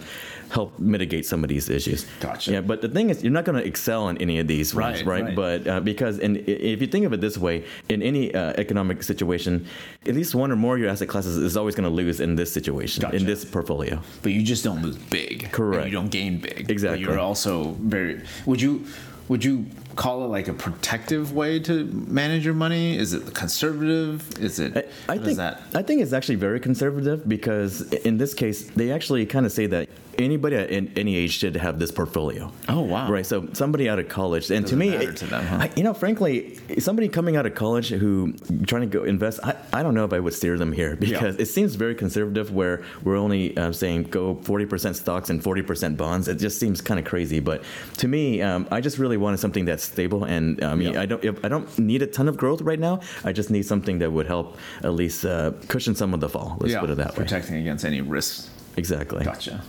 [0.52, 2.06] help mitigate some of these issues.
[2.20, 2.52] Gotcha.
[2.52, 2.62] Yeah.
[2.62, 5.06] But the thing is, you're not going to excel in any of these ones, Right,
[5.06, 5.24] right?
[5.24, 5.36] right.
[5.36, 6.42] But uh, because, and i-
[6.74, 9.66] if you think of it this way, in any uh, economic situation,
[10.08, 12.36] at least one or more of your asset classes is always going to lose in
[12.36, 13.16] this situation, Gotcha.
[13.18, 14.02] in this portfolio.
[14.24, 15.44] But you just don't lose big.
[15.44, 15.86] and Correct.
[15.88, 16.64] you don't gain big.
[16.68, 17.02] but Exactly.
[17.02, 18.22] you're also very.
[18.46, 18.86] Would you
[19.28, 19.66] would you
[19.96, 22.98] call it like a protective way to manage your money?
[22.98, 24.40] Is it conservative?
[24.40, 24.92] Is it?
[25.08, 25.62] I, think that.
[25.74, 29.66] I think it's actually very conservative because in this case, they actually kind of say
[29.68, 32.52] that anybody at any age should have this portfolio.
[32.70, 33.10] Oh, wow.
[33.10, 33.26] Right.
[33.26, 35.58] So somebody out of college, and Doesn't to me, it- to them, huh?
[35.62, 38.34] I, you know, frankly, somebody coming out of college who
[38.68, 41.38] trying to go invest, I, I don't know if I would steer them here because
[41.38, 42.52] it seems very conservative.
[42.52, 46.28] Where we're only uh, saying go forty percent stocks and forty percent bonds.
[46.28, 47.40] It just seems kind of crazy.
[47.40, 47.64] But
[47.98, 51.02] to me, um, I just really wanted something that's stable, and I mean, Yeah.
[51.02, 53.00] I don't I don't need a ton of growth right now.
[53.24, 56.58] I just need something that would help at least uh, cushion some of the fall.
[56.60, 57.24] Let's put it that way.
[57.24, 58.50] protecting against any risks.
[58.78, 59.24] Exactly.
[59.26, 59.62] Gotcha.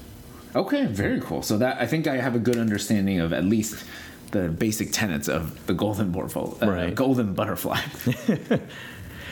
[0.55, 1.43] Okay, very cool.
[1.43, 3.85] So that I think I have a good understanding of at least
[4.33, 6.95] the basic tenets of the golden portfolio, uh, Right.
[6.95, 7.81] golden butterfly.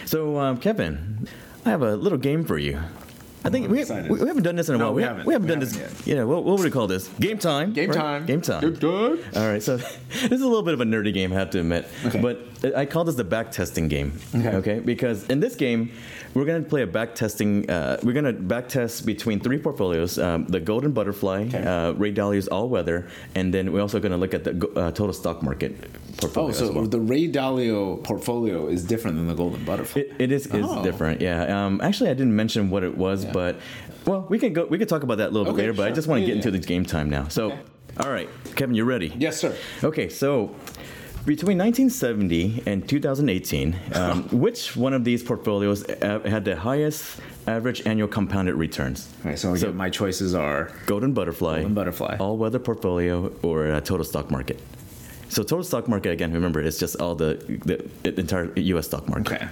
[0.07, 1.29] So, um, Kevin,
[1.65, 2.81] I have a little game for you.
[3.45, 4.11] I think I'm we, excited.
[4.11, 4.95] we, we haven't done this in a No, while.
[4.95, 5.27] we haven't.
[5.27, 6.07] We haven't We done haven't this.
[6.07, 7.09] Yeah, what, what would we call this?
[7.21, 7.73] Game time.
[7.73, 7.97] Game right?
[7.99, 8.27] time.
[8.27, 8.61] Game time.
[8.61, 9.25] Good, good.
[9.37, 9.99] All right, so this
[10.31, 11.89] is a little bit of a nerdy game, I have to admit.
[12.05, 12.21] Okay.
[12.21, 14.13] But I call this the back testing game.
[14.35, 14.49] Okay.
[14.57, 14.79] Okay.
[14.81, 15.91] Because in this game,
[16.35, 17.69] we're going to play a back testing.
[17.71, 21.63] Uh, we're going to back test between three portfolios: um, the Golden Butterfly, Okay.
[21.65, 24.91] uh, Ray Dalio's All Weather, and then we're also going to look at the uh,
[24.93, 26.49] total stock market portfolio.
[26.49, 26.85] Oh, as so well.
[26.87, 30.03] the Ray Dalio portfolio is different than the golden butterfly.
[30.03, 30.83] It, it is is Oh.
[30.85, 31.65] different, yeah.
[31.67, 33.30] Um, actually, I didn't mention what it was, Yeah.
[33.33, 33.57] But
[34.07, 34.65] well, we can go.
[34.67, 35.73] We can talk about that a little bit Okay, later.
[35.75, 36.61] But I just want to Yeah, get into yeah.
[36.61, 37.29] the game time now.
[37.29, 37.61] So, Okay.
[38.01, 39.13] all right, Kevin, you're ready?
[39.19, 39.55] yes, sir.
[39.85, 40.55] Okay, so
[41.27, 48.09] between 1970 and 2018, um, which one of these portfolios had the highest average annual
[48.09, 49.09] compounded returns.
[49.25, 52.17] Okay, so, So- my choices are Golden Butterfly, Golden Butterfly.
[52.19, 54.61] all weather portfolio, or uh, total stock market.
[55.29, 56.33] So total stock market again.
[56.33, 57.37] Remember, it's just all the
[58.03, 58.87] the entire U.S.
[58.87, 59.33] stock market.
[59.35, 59.49] okay.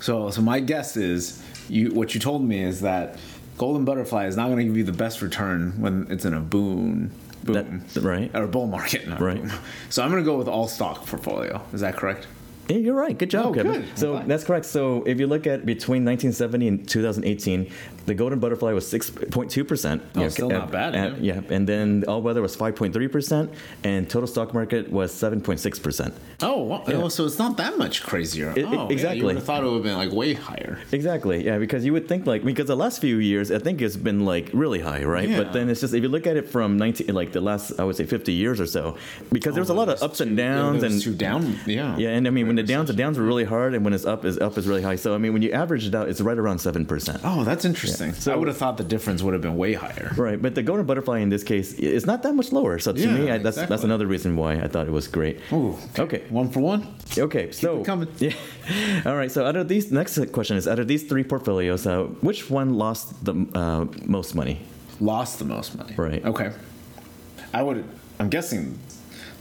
[0.00, 1.90] So, so my guess is you.
[1.92, 3.18] What you told me is that
[3.58, 6.40] Golden Butterfly is not going to give you the best return when it's in a
[6.40, 7.10] boom,
[7.44, 8.30] boom, That- right.
[8.34, 9.40] or bull market, Right.
[9.42, 9.52] boom.
[9.90, 11.60] So I'm going to go with all stock portfolio.
[11.72, 12.26] Is that correct?
[12.68, 13.16] Yeah, you're right.
[13.18, 13.72] Good job, Oh, Kevin.
[13.72, 13.98] good.
[13.98, 14.66] So that's correct.
[14.66, 17.70] So if you look at between 1970 and 2018,
[18.06, 20.02] the golden butterfly was 6.2 percent.
[20.16, 21.14] Oh, still not bad, yeah.
[21.34, 23.52] yeah, and then all weather was 5.3 percent,
[23.84, 26.14] and total stock market was 7.6 percent.
[26.40, 26.84] Oh, wow.
[26.88, 26.94] Yeah.
[26.96, 28.52] oh, so it's not that much crazier.
[28.56, 29.18] It- oh, yeah, exactly.
[29.18, 30.78] you would have thought it would have been like way higher.
[30.90, 31.44] Exactly.
[31.44, 34.24] Yeah, because you would think like because the last few years I think it's been
[34.24, 35.28] like really high, right?
[35.28, 35.38] Yeah.
[35.42, 37.84] But then it's just if you look at it from 19 like the last I
[37.84, 38.96] would say 50 years or so,
[39.30, 41.58] because there was a oh, lot of ups and downs yeah, and too down.
[41.66, 41.96] Yeah.
[41.96, 44.04] Yeah, and I mean when the downs are downs are really hard, and when it's
[44.04, 44.96] up is up is really high.
[44.96, 47.20] So I mean when you average it out, it's right around seven percent.
[47.24, 48.08] Oh, that's interesting.
[48.08, 48.14] Yeah.
[48.14, 50.12] So- I would have thought the difference would have been way higher.
[50.16, 52.78] Right, but the golden butterfly in this case is not that much lower.
[52.78, 55.40] So to Yeah, me, I, that's that's another reason why I thought it was great.
[55.52, 55.76] Ooh.
[55.98, 56.22] Okay.
[56.30, 56.86] One for one.
[57.18, 58.08] Okay, so it coming.
[58.18, 58.32] Yeah.
[59.06, 59.30] All right.
[59.30, 62.74] So out of these, next question is out of these three portfolios, uh, which one
[62.74, 64.60] lost the uh, most money?
[65.00, 65.94] Lost the most money.
[65.96, 66.24] Right.
[66.24, 66.52] Okay.
[67.52, 67.84] I would.
[68.20, 68.78] I'm guessing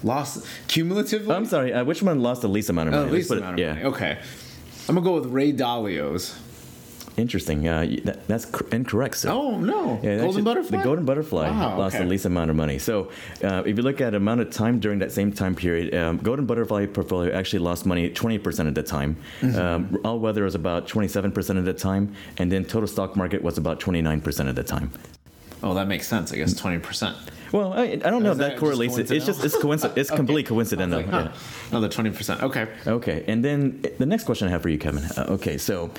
[0.04, 1.34] lost cumulatively.
[1.34, 1.74] I'm sorry.
[1.74, 3.08] Uh, which one lost the least amount of Oh, money?
[3.10, 3.86] at least amount put of it- money.
[3.96, 4.18] Okay.
[4.90, 6.36] I'm gonna go with Ray Dalio's.
[7.18, 7.68] Interesting.
[7.68, 9.30] Uh, that, that's cor- incorrect, sir.
[9.30, 10.00] Oh no!
[10.02, 10.78] Yeah, Golden actually, butterfly.
[10.78, 12.04] The golden butterfly Wow, lost okay.
[12.06, 12.80] the least amount of money.
[12.80, 13.10] So,
[13.44, 16.46] uh, if you look at amount of time during that same time period, um, golden
[16.46, 19.18] butterfly portfolio actually lost money 20% of the time.
[19.42, 19.60] Mm-hmm.
[19.60, 23.58] Um, all weather was about 27% of the time, and then total stock market was
[23.58, 24.92] about 29% of the time.
[25.64, 26.32] Oh, that makes sense.
[26.32, 27.16] I guess twenty percent.
[27.52, 28.98] Well, I, I don't know if that, that correlates.
[28.98, 29.12] It.
[29.12, 29.98] It's just it's coincident.
[29.98, 31.02] It's completely coincidental.
[31.02, 31.32] yeah.
[31.70, 32.42] Another twenty percent.
[32.42, 32.68] Okay.
[32.88, 35.04] Okay, and then the next question I have for you, Kevin.
[35.04, 35.92] Uh, okay, so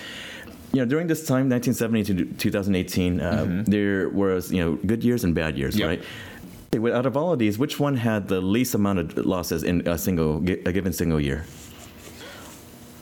[0.73, 5.25] you know during this time, 1970 to 2018, uh, there was you know good years
[5.25, 5.89] and bad years, Yep.
[5.89, 6.03] right?
[6.95, 9.99] Out of all of these, which one had the least amount of losses in a
[9.99, 11.45] single a given single year?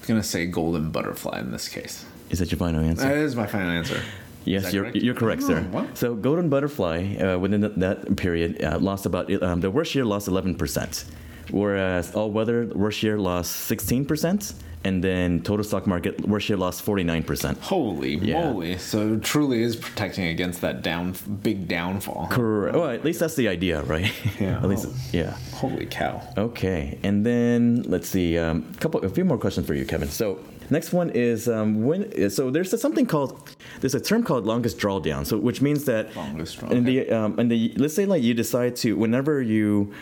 [0.03, 2.05] I'm gonna say golden butterfly in this case.
[2.31, 3.05] Is that your final answer?
[3.05, 4.03] That is my final answer.
[4.45, 4.97] Yes, you're correct?
[4.97, 5.65] you're correct, sir.
[5.73, 5.87] Oh, wow.
[5.95, 10.05] So golden butterfly uh, within that, that period uh, lost about um, the worst year
[10.05, 11.05] lost 11 percent,
[11.51, 16.57] whereas all weather worst year lost 16 percent, and then total stock market worst year
[16.57, 17.59] lost 49 percent.
[17.59, 18.45] Holy Yeah.
[18.51, 18.79] moly!
[18.79, 22.29] So it truly is protecting against that down big downfall.
[22.31, 22.77] Correct.
[22.77, 24.11] Well, at least that's the idea, right?
[24.41, 24.57] Yeah.
[24.63, 24.95] at least, Oh.
[25.13, 25.37] yeah.
[25.55, 26.23] Holy cow!
[26.39, 30.09] Okay, and then let's see, a um, couple, a few more questions for you, Kevin.
[30.09, 30.39] So
[30.71, 32.31] next one is um, when.
[32.31, 35.27] So there's something called there's a term called longest drawdown.
[35.27, 38.35] So which means that Longest draw, in the um, in the let's say like you
[38.35, 39.93] decide to whenever you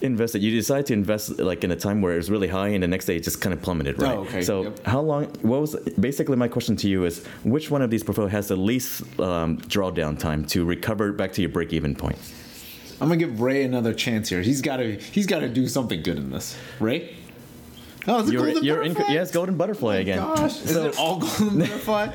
[0.00, 2.82] invest it, you decide to invest like in a time where it's really high, and
[2.82, 4.16] the next day it just kind of plummeted, right?
[4.16, 4.86] Oh, okay, So yep.
[4.86, 5.24] how long?
[5.42, 8.56] What was basically my question to you is which one of these portfolio has the
[8.56, 12.18] least um, drawdown time to recover back to your break even point?
[13.00, 14.42] I'm gonna give Ray another chance here.
[14.42, 16.56] He's gotta he's gotta do something good in this.
[16.80, 17.16] Ray?
[18.10, 19.14] Oh, it's You're, golden you're in, butterfly.
[19.14, 20.18] yes, golden butterfly again.
[20.18, 22.14] Gosh, is So- it all golden butterfly?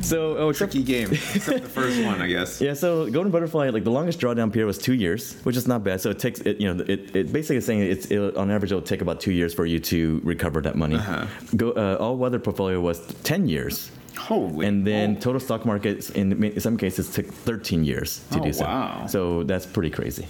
[0.00, 2.60] So, oh, except, Tricky game, except the first one, I guess.
[2.60, 5.84] yeah, so golden butterfly, like the longest drawdown period was two years, which is not
[5.84, 6.00] bad.
[6.00, 8.72] So it takes, it, you know, it, it basically is saying it's it, on average
[8.72, 10.96] it'll take about two years for you to recover that money.
[10.96, 11.26] Uh-huh.
[11.54, 14.66] Go, uh, all weather portfolio was ten years, Holy.
[14.66, 15.20] and then oh.
[15.20, 18.64] total stock markets in, in some cases took thirteen years to Oh, do so.
[18.64, 19.06] wow.
[19.06, 20.26] So that's pretty crazy.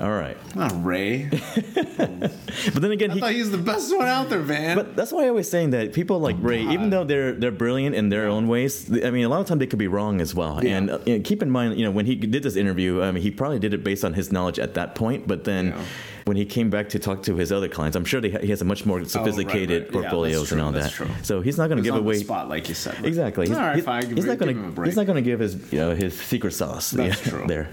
[0.00, 1.28] All right, not Ray.
[1.96, 4.76] but then again, I he, thought he's the best one out there, man.
[4.76, 7.94] But that's why I was saying that people like Ray, even though they're they're brilliant
[7.94, 10.34] in their own ways, I mean, a lot of times they could be wrong as
[10.34, 10.62] well.
[10.64, 10.76] Yeah.
[10.78, 13.12] And uh, you know, keep in mind, you know, when he did this interview, I
[13.12, 15.28] mean, he probably did it based on his knowledge at that point.
[15.28, 15.84] But then Yeah.
[16.24, 18.48] when he came back to talk to his other clients, I'm sure they ha- he
[18.48, 19.70] has a much more sophisticated right.
[19.70, 21.06] Yeah, that's portfolios and true, all that's that.
[21.06, 21.14] true.
[21.22, 22.14] So he's not going to give away.
[22.18, 22.96] the spot, like you said.
[23.00, 23.46] but- Exactly.
[23.46, 24.14] He's, All right, he's- fine.
[24.16, 26.92] he's not going to he's not going to give his you know his secret sauce.
[26.92, 27.14] Yeah.
[27.46, 27.68] There.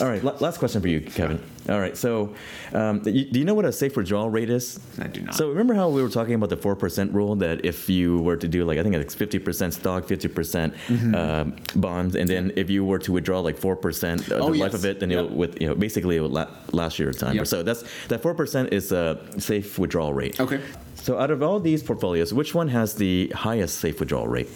[0.00, 0.22] All right.
[0.22, 1.40] la- Last question for you, Kevin.
[1.68, 1.96] All right.
[1.96, 2.34] So,
[2.72, 4.78] um, do you know what a safe withdrawal rate is?
[5.00, 5.34] I do not.
[5.34, 8.36] So remember how we were talking about the four percent rule that if you were
[8.36, 11.14] to do like I think it's fifty percent stock, fifty percent Mm-hmm.
[11.14, 14.58] um, bonds, and then if you were to withdraw like four percent of Oh, the
[14.58, 14.74] life yes.
[14.74, 15.24] of it, then Yep.
[15.24, 17.36] it with you know basically it would la- last your time.
[17.36, 17.46] Yep.
[17.46, 20.40] So that's that four percent is a safe withdrawal rate.
[20.40, 20.60] Okay.
[20.96, 24.48] So out of all these portfolios, which one has the highest safe withdrawal rate?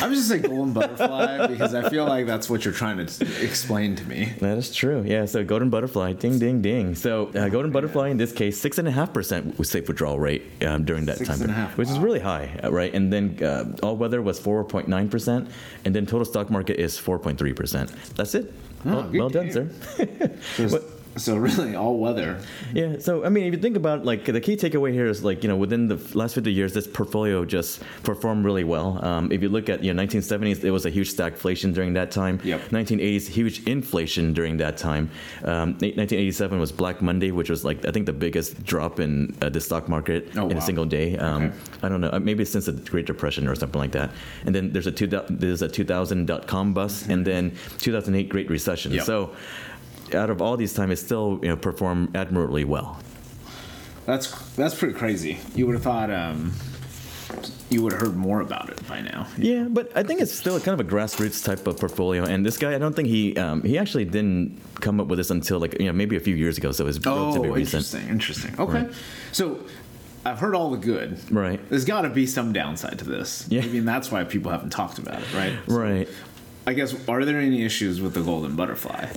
[0.00, 3.44] I was just say golden butterfly because I feel like that's what you're trying to
[3.44, 4.32] explain to me.
[4.40, 5.02] That is true.
[5.04, 5.24] Yeah.
[5.24, 6.94] So golden butterfly, ding, ding, ding.
[6.94, 10.18] So uh, golden butterfly in this case, six and a half percent was safe withdrawal
[10.20, 12.94] rate um, during that Six time, and a half, which is really high, uh, right?
[12.94, 15.50] And then uh, all weather was four point nine percent,
[15.84, 17.92] and then total stock market is four point three percent.
[18.14, 18.52] That's it.
[18.84, 19.68] Oh, well, well done, sir.
[21.28, 22.40] So really, all weather.
[22.72, 22.98] Yeah.
[22.98, 25.48] So I mean, if you think about like the key takeaway here is like you
[25.48, 29.04] know within the last 50 years, this portfolio just performed really well.
[29.04, 32.10] Um, if you look at you know 1970s, it was a huge stagflation during that
[32.10, 32.40] time.
[32.44, 32.60] Yep.
[32.70, 35.10] 1980s, huge inflation during that time.
[35.44, 39.48] Um, 1987 was Black Monday, which was like I think the biggest drop in uh,
[39.48, 40.62] the stock market Oh, in wow.
[40.62, 41.16] a single day.
[41.18, 41.54] Um, Okay.
[41.84, 44.10] I don't know, uh, maybe since the Great Depression or something like that.
[44.44, 48.48] And then there's a two, there's a 2000 dot com bust, and then 2008 Great
[48.50, 48.92] Recession.
[48.92, 49.04] Yep.
[49.04, 49.30] So
[50.14, 52.98] out of all these time, it still you know performed admirably well.
[54.06, 55.38] That's that's pretty crazy.
[55.54, 56.52] You would have thought um,
[57.68, 59.26] you would have heard more about it by now.
[59.36, 62.24] Yeah, but I think it's still kind of a grassroots type of portfolio.
[62.24, 65.30] And this guy, I don't think he um, he actually didn't come up with this
[65.30, 66.72] until like you know maybe a few years ago.
[66.72, 67.84] So it's relatively Oh, recent.
[67.84, 68.58] interesting, interesting.
[68.60, 68.88] Okay,
[69.32, 69.58] so
[70.24, 71.18] I've heard all the good.
[71.30, 71.60] Right.
[71.68, 73.46] There's got to be some downside to this.
[73.50, 73.62] Yeah.
[73.62, 75.58] I mean, that's why people haven't talked about it, right?
[75.66, 76.08] So Right.
[76.66, 79.10] I guess are there any issues with the golden butterfly?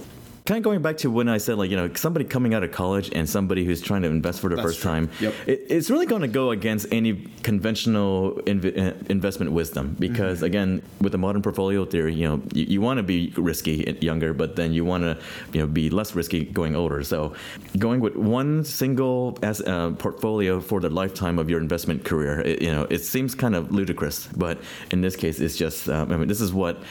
[0.52, 2.74] Kind of going back to when I said like you know somebody coming out of
[2.74, 4.92] college and somebody who's trying to invest for the That's first true.
[4.92, 5.34] time, Yep.
[5.48, 10.46] it, it's really going to go against any conventional inv- uh, investment wisdom because Mm-hmm.
[10.52, 14.34] again with the modern portfolio theory, you know you, you want to be risky younger,
[14.34, 15.18] but then you want to
[15.54, 17.02] you know be less risky going older.
[17.02, 17.32] So
[17.78, 22.62] going with one single as uh, portfolio for the lifetime of your investment career, it,
[22.62, 24.58] you know it seems kind of ludicrous, but
[24.92, 26.84] in this case, it's just um, I mean this is what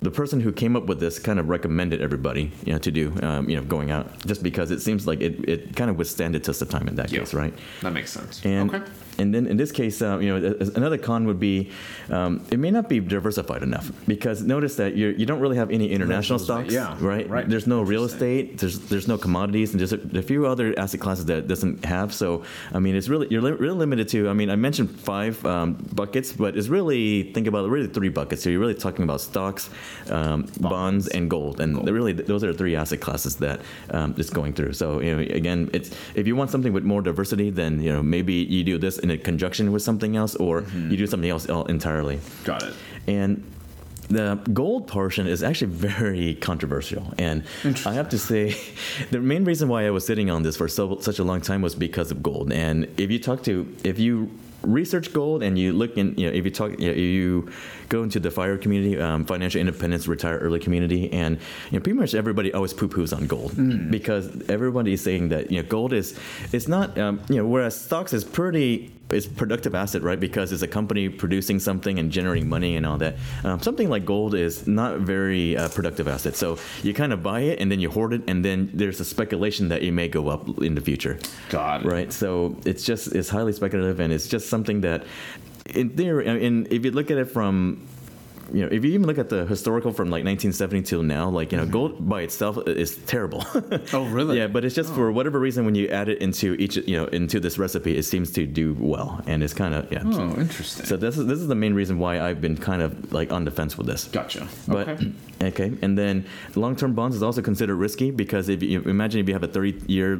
[0.00, 3.12] the person who came up with this kind of recommended everybody you know to do
[3.22, 6.34] um, you know going out just because it seems like it, it kind of withstand
[6.34, 7.20] the test of time in that Yeah.
[7.20, 8.44] case right That makes sense.
[8.44, 8.84] and okay.
[9.18, 11.70] And then in this case uh, you know another con would be
[12.10, 15.70] um, it may not be diversified enough because notice that you're, you don't really have
[15.70, 17.28] any international stocks yeah, right?
[17.28, 17.48] right.
[17.48, 21.00] there's no real estate there's there's no commodities and there's a, a few other asset
[21.00, 22.12] classes that it doesn't have.
[22.12, 25.44] So I mean it's really you're li- really limited to I mean I mentioned five
[25.44, 28.42] um, buckets but it's really think about it, really three buckets.
[28.42, 29.70] So you're really talking about stocks
[30.10, 31.08] um, bonds.
[31.08, 31.60] and gold.
[31.60, 34.72] And they're really those are three asset classes that um, it's going through.
[34.74, 38.02] So you know again it's if you want something with more diversity then you know
[38.02, 40.90] maybe you do this in a conjunction with something else or Mm-hmm.
[40.90, 42.74] you do something else entirely Got it.
[43.06, 43.42] and
[44.10, 47.12] the gold portion is actually very controversial.
[47.18, 47.42] And
[47.84, 48.56] I have to say,
[49.10, 51.60] the main reason why I was sitting on this for so, such a long time
[51.60, 52.50] was because of gold.
[52.50, 54.30] And if you talk to, if you
[54.62, 57.50] research gold and you look in, you know, if you talk, you, know, you
[57.90, 61.36] go into the FIRE community, um, financial independence, retire early community, and
[61.70, 63.52] you know, pretty much everybody always poo-poos on gold
[63.90, 66.18] because everybody is saying that you know gold is,
[66.52, 70.20] it's not, um, you know, whereas stocks is pretty it's productive asset, right?
[70.20, 73.16] Because it's a company producing something and generating money and all that.
[73.44, 76.36] Um, something like gold is not very uh, productive asset.
[76.36, 79.04] So you kind of buy it and then you hoard it, and then there's a
[79.04, 81.18] speculation that it may go up in the future.
[81.82, 81.88] It.
[81.88, 82.12] Right.
[82.12, 85.04] So it's just it's highly speculative, and it's just something that,
[85.74, 87.86] in theory, and if you look at it from
[88.52, 91.52] you know, if you even look at the historical from like 1970 till now, like
[91.52, 93.44] you know, gold by itself is terrible.
[93.92, 94.38] Oh, really?
[94.38, 97.06] Yeah, but it's just for whatever reason when you add it into each, you know,
[97.06, 100.02] into this recipe, it seems to do well, and it's kind of yeah.
[100.04, 100.84] Oh, interesting.
[100.84, 103.44] So this is this is the main reason why I've been kind of like on
[103.44, 104.04] the fence with this.
[104.04, 104.46] Gotcha.
[104.66, 105.12] But okay.
[105.42, 109.34] okay, and then long-term bonds is also considered risky because if you imagine if you
[109.34, 110.14] have a 30-year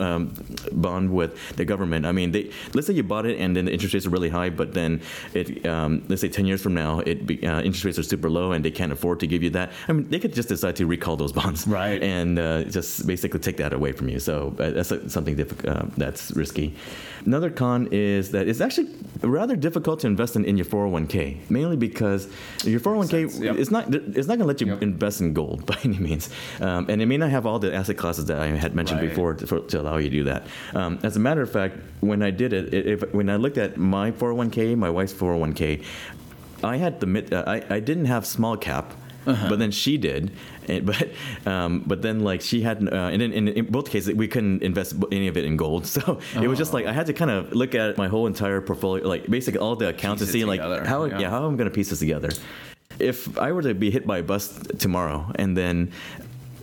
[0.02, 0.34] um,
[0.72, 3.72] bond with the government, I mean, they let's say you bought it and then the
[3.72, 5.00] interest rates are really high, but then
[5.34, 8.30] it um, let's say 10 years from now, it be, uh, interest rates are super
[8.30, 9.70] low and they can't afford to give you that.
[9.88, 12.02] I mean, they could just decide to recall those bonds, Right.
[12.02, 14.18] and uh, just basically take that away from you.
[14.20, 16.74] So uh, that's uh, something uh, that's risky.
[17.26, 18.88] Another con is that it's actually
[19.22, 22.28] rather difficult to invest in, in your 401k, mainly because
[22.64, 23.56] your 401k yep.
[23.56, 24.82] it's not it's not going to let you Yep.
[24.82, 26.28] invest in gold by any means,
[26.60, 29.08] um, and it may not have all the asset classes that I had mentioned Right.
[29.08, 30.46] before to, for, to allow you to do that.
[30.74, 33.56] Um, as a matter of fact, when I did it, it- if, when I looked
[33.58, 35.82] at my 401k, my wife's 401k,
[36.64, 38.94] I had the mid, uh, I I didn't have small cap.
[39.26, 39.48] Uh-huh.
[39.48, 40.32] But then she did,
[40.68, 41.08] and, but
[41.46, 44.62] um, but then like she had, uh, and then in, in both cases we couldn't
[44.62, 45.86] invest any of it in gold.
[45.94, 48.60] So it was just like I had to kind of look at my whole entire
[48.60, 51.20] portfolio, like basically all the accounts Piece it see like how yeah.
[51.20, 52.30] yeah how I'm gonna piece this together.
[52.98, 55.90] If I were to be hit by a bus tomorrow and then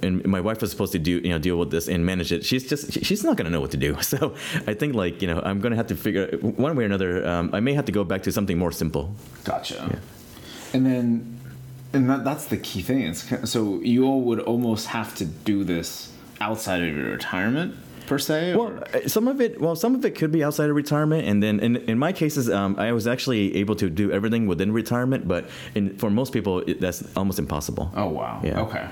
[0.04, 2.44] and my wife was supposed to do you know deal with this and manage it
[2.46, 4.34] she's just she's not going to know what to do so
[4.68, 7.26] i think like you know i'm going to have to figure one way or another
[7.28, 10.00] um, i may have to go back to something more simple Gotcha.
[10.74, 11.40] And then,
[11.94, 13.02] and that, that's the key thing.
[13.02, 17.76] It's so you all would almost have to do this outside of your retirement
[18.08, 18.56] per se.
[18.56, 21.28] Well, or- uh, some of it, well, some of it could be outside of retirement,
[21.28, 24.72] and then in, in my cases, um, I was actually able to do everything within
[24.72, 25.28] retirement.
[25.28, 27.92] But in, for most people, it, that's almost impossible.
[27.98, 28.40] oh wow.
[28.44, 28.62] Yeah.
[28.62, 28.88] Okay.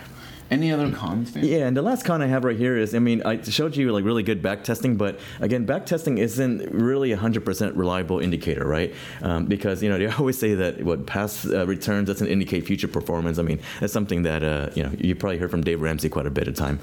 [0.52, 1.32] Any other cons?
[1.32, 1.46] Dan?
[1.46, 3.92] Yeah, and the last con I have right here is, I mean, I showed you
[3.92, 8.20] like really good back testing, but again, back testing isn't really a hundred percent reliable
[8.20, 8.94] indicator, right?
[9.22, 12.88] Um, because you know they always say that what past uh, returns doesn't indicate future
[12.88, 13.38] performance.
[13.38, 16.26] I mean, that's something that uh, you know you probably heard from Dave Ramsey quite
[16.26, 16.80] a bit of time.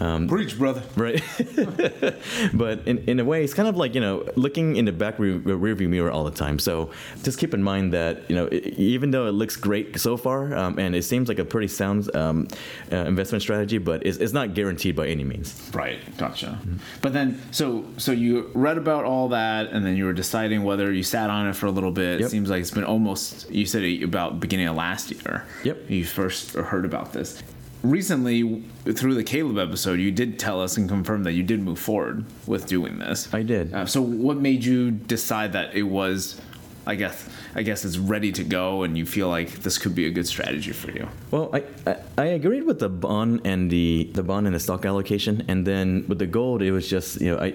[0.00, 0.82] Um, Preach, brother.
[0.94, 1.20] right?
[2.54, 5.18] but in, in a way, it's kind of like you know looking in the back
[5.18, 6.58] re- rearview mirror all the time.
[6.58, 6.90] So
[7.24, 10.54] just keep in mind that you know i even though it looks great so far
[10.54, 12.48] um, and it seems like a pretty sound um,
[12.92, 15.70] uh, investment strategy, but it's, it's not guaranteed by any means.
[15.72, 16.58] Right, gotcha.
[17.00, 20.92] But then, so so you read about all that, and then you were deciding whether
[20.92, 22.20] you sat on it for a little bit.
[22.20, 23.50] It seems like it's been almost.
[23.50, 25.44] You said about beginning of last year.
[25.64, 25.90] Yep.
[25.90, 27.42] You first heard about this.
[27.82, 31.78] Recently, through the Caleb episode, you did tell us and confirm that you did move
[31.78, 33.32] forward with doing this.
[33.32, 33.72] I did.
[33.72, 36.40] Uh, so, what made you decide that it was?
[36.86, 37.28] I guess
[37.58, 40.28] I guess it's ready to go, and you feel like this could be a good
[40.28, 41.08] strategy for you.
[41.32, 44.84] Well, I, I, I agreed with the bond and the, the bond and the stock
[44.84, 47.54] allocation, and then with the gold, it was just you know I.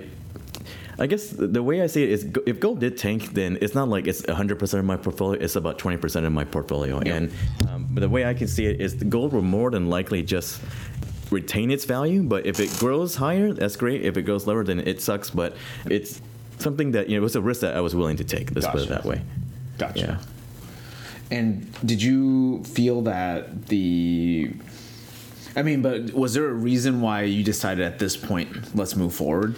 [0.99, 3.89] I guess the way I see it is, if gold did tank, then it's not
[3.89, 5.41] like it's 100% of my portfolio.
[5.41, 7.01] It's about 20% of my portfolio.
[7.03, 7.15] Yeah.
[7.15, 7.33] And
[7.67, 10.21] um, but the way I can see it is, the gold will more than likely
[10.21, 10.61] just
[11.31, 12.21] retain its value.
[12.21, 14.03] But if it grows higher, that's great.
[14.03, 15.31] If it goes lower, then it sucks.
[15.31, 16.21] But it's
[16.59, 18.53] something that you know, it was a risk that I was willing to take.
[18.53, 19.23] Let's put it that way.
[19.77, 19.99] Gotcha.
[19.99, 20.17] Yeah.
[21.37, 24.51] And did you feel that the
[25.55, 29.13] I mean, but was there a reason why you decided at this point let's move
[29.13, 29.55] forward?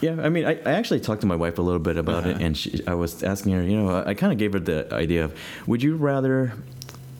[0.00, 2.34] Yeah, I mean, I, I actually talked to my wife a little bit about it,
[2.36, 2.44] Uh-huh.
[2.44, 4.92] and she, I was asking her, you know, I, I kind of gave her the
[4.92, 6.52] idea of, would you rather,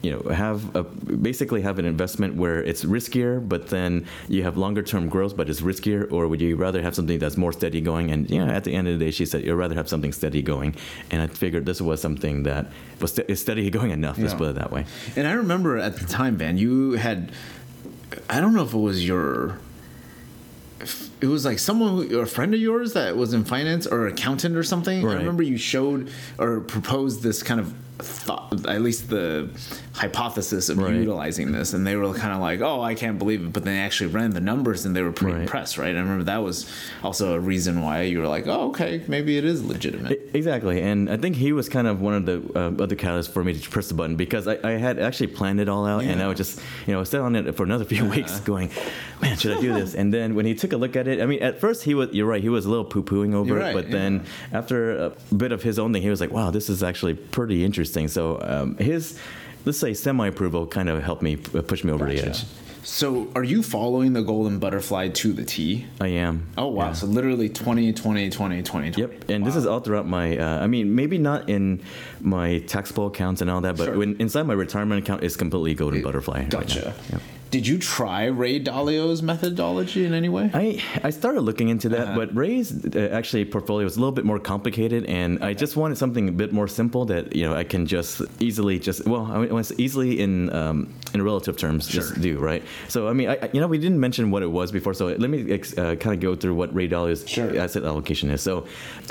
[0.05, 4.57] you know, have a, basically have an investment where it's riskier, but then you have
[4.59, 7.81] longer term growth, but it's riskier, or would you rather have something that's more steady
[7.81, 8.11] going?
[8.13, 10.13] And you know, at the end of the day, she said you'd rather have something
[10.13, 10.77] steady going,
[11.11, 12.67] and I figured this was something that
[13.01, 14.19] was ste- is steady going enough.
[14.19, 14.85] Let's put it that way.
[15.17, 17.33] And I remember at the time, Van, you had
[18.29, 19.59] I don't know if it was your
[21.21, 24.57] it was like someone who- a friend of yours that was in finance or accountant
[24.57, 25.01] or something.
[25.01, 27.73] I remember you showed or proposed this kind of
[28.05, 29.49] thought, at least the
[29.93, 30.95] hypothesis of Right.
[30.95, 33.79] utilizing this, and they were kind of like, "Oh, I can't believe it," but they
[33.79, 35.43] actually ran the numbers and they were pretty Right.
[35.43, 35.95] impressed, right?
[35.95, 36.67] I remember that was
[37.03, 41.09] also a reason why you were like, "Oh, okay, maybe it is legitimate." Exactly, and
[41.09, 43.71] I think he was kind of one of the uh, other catalysts for me to
[43.71, 46.37] press the button because I, I had actually planned it all out, and I was
[46.37, 48.71] just you know sit on it for another few weeks, going,
[49.23, 49.95] man, should I do this?
[49.95, 52.11] And then when he took a look at it, I mean, at first he was
[52.13, 54.97] you're right, he was a little poo pooing over You're it, right, but then after
[55.07, 57.94] a bit of his own thing, he was like, wow, this is actually pretty interesting.
[58.09, 59.19] So um, his
[59.65, 62.45] let's say semi approval kind of helped me push me over the edge.
[62.87, 65.87] So, are you following the golden butterfly to the T?
[66.03, 66.47] I am.
[66.59, 66.89] Oh wow!
[66.89, 66.93] Yeah.
[66.93, 69.01] So literally 20, 20, 20, 20, 20.
[69.01, 70.37] Yep, and this is all throughout my.
[70.37, 71.81] Uh, I mean, maybe not in
[72.21, 73.97] my taxable accounts and all that, but Sure.
[73.97, 76.41] when inside my retirement account is completely golden butterfly.
[76.41, 76.51] right.
[76.51, 76.95] Gotcha.
[77.11, 77.23] Yep.
[77.55, 80.51] Did you try Ray Dalio's methodology in any way?
[80.53, 82.17] I I started looking into that, Uh-huh.
[82.19, 85.97] but Ray's uh, actually portfolio was a little bit more complicated, and I just wanted
[85.97, 89.39] something a bit more simple that you know I can just easily just well I
[89.57, 90.79] want to easily in um,
[91.15, 92.63] in relative terms just do right.
[92.89, 95.31] So I mean I, you know we didn't mention what it was before, so let
[95.35, 97.51] me ex- uh, kind of go through what Ray Dalio's Sure.
[97.65, 98.41] asset allocation is.
[98.43, 98.55] So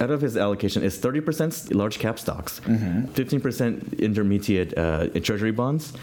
[0.04, 1.52] out of his allocation is thirty percent
[1.82, 3.06] large cap stocks, Mm-hmm.
[3.14, 5.94] 15 percent intermediate uh, treasury bonds,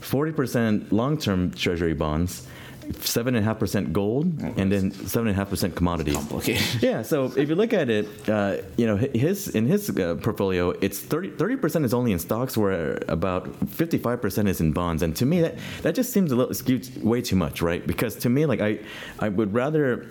[0.00, 2.46] forty percent long term treasury bonds.
[3.02, 6.16] Seven and a half percent gold, and then seven and a half percent commodities.
[6.16, 6.60] Complicated.
[6.82, 10.70] Yeah, so if you look at it, uh, you know, his in his uh, portfolio,
[10.80, 15.02] it's 30 percent is only in stocks, where about fifty five percent is in bonds,
[15.04, 17.86] and to me that that just seems a little skewed way too much, right?
[17.86, 18.80] Because to me, like I
[19.20, 20.06] I would rather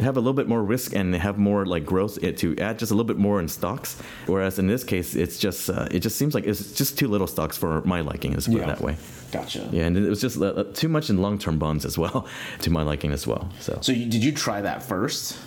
[0.00, 2.94] have a little bit more risk and have more like growth to add just a
[2.94, 6.34] little bit more in stocks, whereas in this case, it's just uh, it just seems
[6.34, 8.96] like it's just too little stocks for my liking, let's put it that way.
[9.32, 9.68] Gotcha.
[9.70, 12.26] Yeah, and it was just uh, too much in long term bonds as well,
[12.60, 13.48] to my liking as well.
[13.60, 15.38] So So you, did you try that first,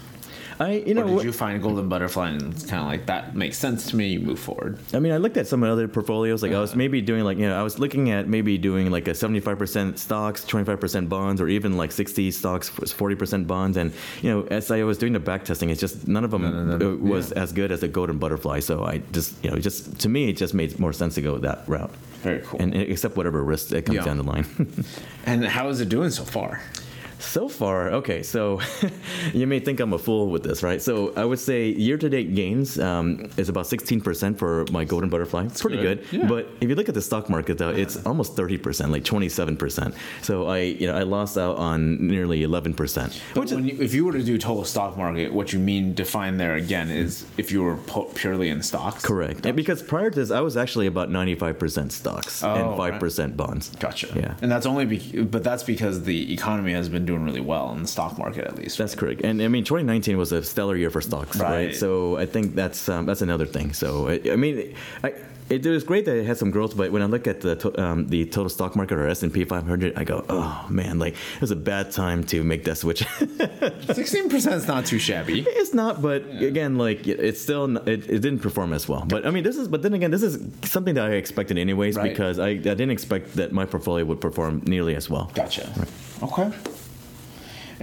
[0.63, 3.05] I you know or did what- you find golden butterfly and it's kind of like
[3.07, 4.07] that makes sense to me?
[4.13, 4.79] You move forward.
[4.93, 6.41] I mean, I looked at some other portfolios.
[6.43, 6.61] Like I Uh-huh.
[6.61, 9.39] was maybe doing like you know I was looking at maybe doing like a seventy
[9.39, 13.77] five percent stocks, twenty five percent bonds, or even like sixty stocks, forty percent bonds.
[13.77, 16.43] And you know, as I was doing the back testing, it's just none of them
[16.43, 17.43] None of them, uh, was yeah.
[17.43, 18.59] as good as a golden butterfly.
[18.61, 21.37] So I just you know just to me it just made more sense to go
[21.39, 21.91] that route.
[22.23, 22.59] Very cool.
[22.61, 24.05] And and accept whatever risk that comes Yeah.
[24.05, 24.45] down the line.
[25.25, 26.59] And how is it doing so far?
[27.23, 28.21] So far, okay.
[28.23, 28.59] So
[29.33, 30.81] you may think I'm a fool with this, right?
[30.81, 35.45] So I would say year-to-date gains um, is about 16% for my golden butterfly.
[35.45, 36.07] It's pretty good.
[36.11, 36.19] good.
[36.21, 36.27] Yeah.
[36.27, 39.95] But if you look at the stock market, though, it's almost 30%, like 27%.
[40.21, 42.75] So I, you know, I lost out on nearly 11%.
[43.33, 45.59] But Which is, when you, if you were to do total stock market, what you
[45.59, 49.03] mean define there again is if you were pu- purely in stocks.
[49.03, 49.45] correct.
[49.45, 52.93] And because prior to this, I was actually about 95% stocks and Oh, right.
[53.01, 53.69] 5% bonds.
[53.79, 54.07] Gotcha.
[54.15, 54.35] Yeah.
[54.41, 57.81] And that's only, be- but that's because the economy has been doing really well in
[57.81, 58.77] the stock market at least.
[58.77, 61.65] That's correct, and I mean, 2019 was a stellar year for stocks, right?
[61.67, 61.75] Right.
[61.75, 63.73] So I think that's um, that's another thing.
[63.73, 65.13] So I, I mean, I,
[65.49, 67.79] it was great that it had some growth, but when I look at the to,
[67.83, 71.13] um, the total stock market or S and P 500, I go, oh man, like
[71.35, 73.03] it was a bad time to make that switch.
[73.93, 75.43] Sixteen percent is not too shabby.
[75.47, 79.03] it's not, but again, like it- it's still n- it, it didn't perform as well.
[79.05, 81.95] But I mean, this is but then again, this is something that I expected anyways
[81.97, 82.09] Right.
[82.09, 85.29] because I, I didn't expect that my portfolio would perform nearly as well.
[85.35, 85.69] Gotcha.
[86.23, 86.51] Okay.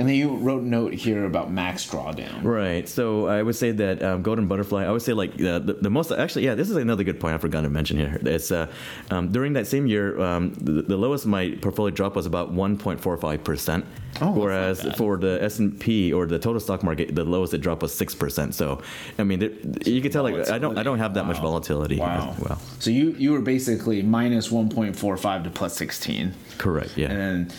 [0.01, 2.43] And then you wrote a note here about max drawdown.
[2.43, 2.89] Right.
[2.89, 4.87] So I would say that um, golden butterfly.
[4.87, 6.47] I would say like uh, the, the most actually.
[6.47, 8.19] Yeah, this is another good point I forgot to mention here.
[8.23, 8.73] It's uh,
[9.11, 13.45] um, during that same year, um, the, the lowest my portfolio drop was about 1.45
[13.45, 13.85] percent.
[14.23, 17.59] Oh, whereas for the S and P or the total stock market, the lowest it
[17.59, 18.55] dropped was six percent.
[18.55, 18.81] So
[19.19, 19.51] I mean, there,
[19.85, 21.99] you can tell like I don't I don't have that much volatility.
[21.99, 22.35] Wow.
[22.39, 26.97] Well, So you you were basically minus one point four five to plus sixteen, correct.
[26.97, 27.11] Yeah.
[27.11, 27.53] and then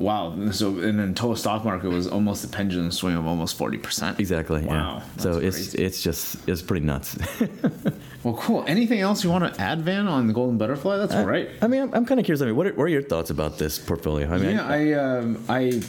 [0.00, 0.34] wow.
[0.52, 4.18] So and then total stock market was almost a pendulum swing of almost forty percent.
[4.20, 4.62] Exactly.
[4.62, 5.22] Wow, Yeah.
[5.22, 5.84] So that's it's crazy.
[5.84, 7.16] it's just it's pretty nuts.
[8.24, 8.62] Well, cool.
[8.68, 10.96] Anything else you want to add, Van, on the golden butterfly?
[10.96, 11.50] That's all right.
[11.60, 12.40] I mean, I'm, I'm kind of curious.
[12.40, 14.32] I mean, what are, what are your thoughts about this portfolio?
[14.32, 15.82] I mean, Yeah, I, um, I,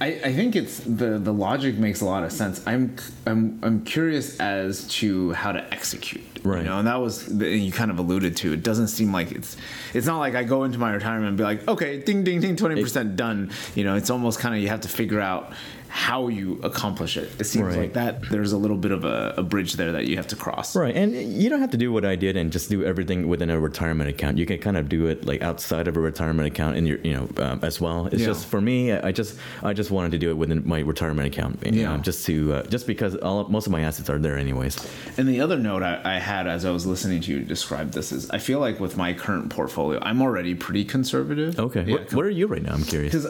[0.00, 2.62] I, I think it's the the logic makes a lot of sense.
[2.66, 6.24] I'm I'm I'm curious as to how to execute.
[6.44, 6.58] Right.
[6.58, 8.52] You know, and that was you kind of alluded to.
[8.52, 9.56] It doesn't seem like it's
[9.94, 12.56] it's not like I go into my retirement and be like, okay, ding ding ding,
[12.56, 13.50] twenty percent done.
[13.74, 15.52] You know, it's almost kind of you have to figure out
[15.96, 17.30] how you accomplish it.
[17.38, 17.78] It seems Right.
[17.78, 20.36] like that there's a little bit of a, a bridge there that you have to
[20.36, 20.76] cross.
[20.76, 23.48] Right, and you don't have to do what I did and just do everything within
[23.48, 24.36] a retirement account.
[24.36, 27.14] You can kind of do it like outside of a retirement account in your, you
[27.14, 28.06] know, um, as well.
[28.12, 28.26] It's Yeah.
[28.26, 31.60] just for me, I just, I just wanted to do it within my retirement account.
[31.64, 31.96] you Yeah.
[31.96, 34.76] know, just to, uh, just because all most of my assets are there anyways.
[35.16, 38.12] And the other note I, I had as I was listening to you describe this
[38.12, 41.58] is I feel like with my current portfolio, I'm already pretty conservative.
[41.58, 42.74] Okay, Yeah, what, what are you right now?
[42.74, 43.14] I'm curious.
[43.14, 43.26] Because,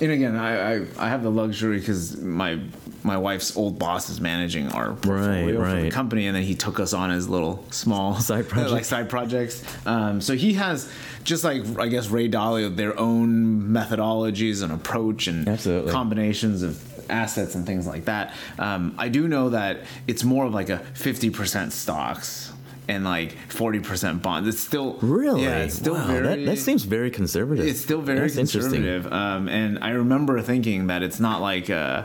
[0.00, 2.60] and again, I, I I have the luxury because my
[3.02, 6.78] my wife's old boss is managing our portfolio for the company, and then he took
[6.78, 8.72] us on as little small Side projects.
[8.78, 9.64] like side projects.
[9.86, 10.90] Um, so he has
[11.24, 15.90] just like I guess Ray Dalio, their own methodologies and approach and Absolutely.
[15.92, 18.34] combinations of assets and things like that.
[18.58, 22.52] Um, I do know that it's more of like a fifty percent stocks.
[22.90, 24.48] And like forty percent bonds.
[24.48, 25.42] It's still Really?
[25.42, 25.58] yeah.
[25.58, 27.66] It's still wow, very that, that seems very conservative.
[27.66, 29.12] it's still very That's conservative.
[29.12, 32.04] Um, and I remember thinking that it's not like uh,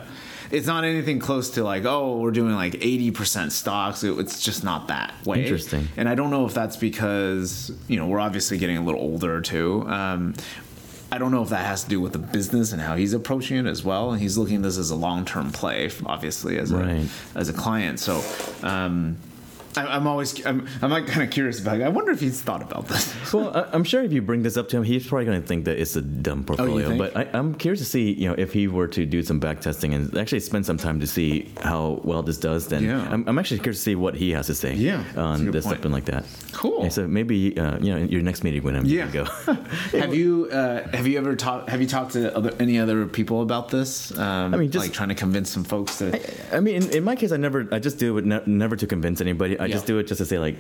[0.51, 4.03] it's not anything close to like oh we're doing like eighty percent stocks.
[4.03, 5.43] It's just not that way.
[5.43, 5.88] Interesting.
[5.95, 9.39] And I don't know if that's because you know we're obviously getting a little older
[9.39, 9.88] too.
[9.88, 10.34] Um,
[11.13, 13.55] I don't know if that has to do with the business and how he's approaching
[13.57, 14.11] it as well.
[14.11, 17.07] And he's looking at this as a long term play, obviously as Right.
[17.36, 18.01] a as a client.
[18.01, 18.21] So.
[18.63, 19.15] Um,
[19.76, 21.80] I'm always I'm, I'm like kind of curious about.
[21.80, 21.84] It.
[21.84, 23.13] I wonder if he's thought about this.
[23.34, 25.47] Well, I, I'm sure if you bring this up to him, he's probably going to
[25.47, 26.91] think that it's a dumb portfolio.
[26.93, 26.97] Oh.
[26.99, 29.59] But I, I'm curious to see, you know, if he were to do some back
[29.59, 33.07] testing and actually spend some time to see how well this does, then Yeah.
[33.11, 35.78] I'm, I'm actually curious to see what he has to say Yeah, on this point.
[35.78, 36.26] something like that.
[36.51, 36.84] Cool.
[36.84, 39.07] Yeah, so maybe, uh, you know, in your next meeting with him, Yeah.
[39.07, 39.24] go.
[39.93, 43.41] have you uh, have you ever talked have you talked to other, any other people
[43.41, 44.15] about this?
[44.15, 46.19] Um, I mean, just- like trying to convince some folks to.
[46.55, 48.86] I mean, in, in my case, I never, I just do it ne- never to
[48.86, 49.59] convince anybody.
[49.64, 50.57] I just do it just to say like,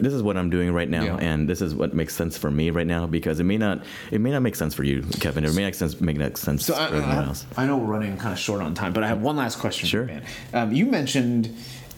[0.00, 1.16] this is what I'm doing right now, Yeah.
[1.16, 4.20] and this is what makes sense for me right now because it may not, it
[4.20, 5.44] may not make sense for you, Kevin.
[5.44, 7.46] It may not sense, make that sense So I, for everyone I, else.
[7.56, 9.88] I know we're running kind of short on time, but I have one last question.
[9.88, 10.06] Sure.
[10.06, 10.62] For you, man.
[10.62, 11.54] Um, you mentioned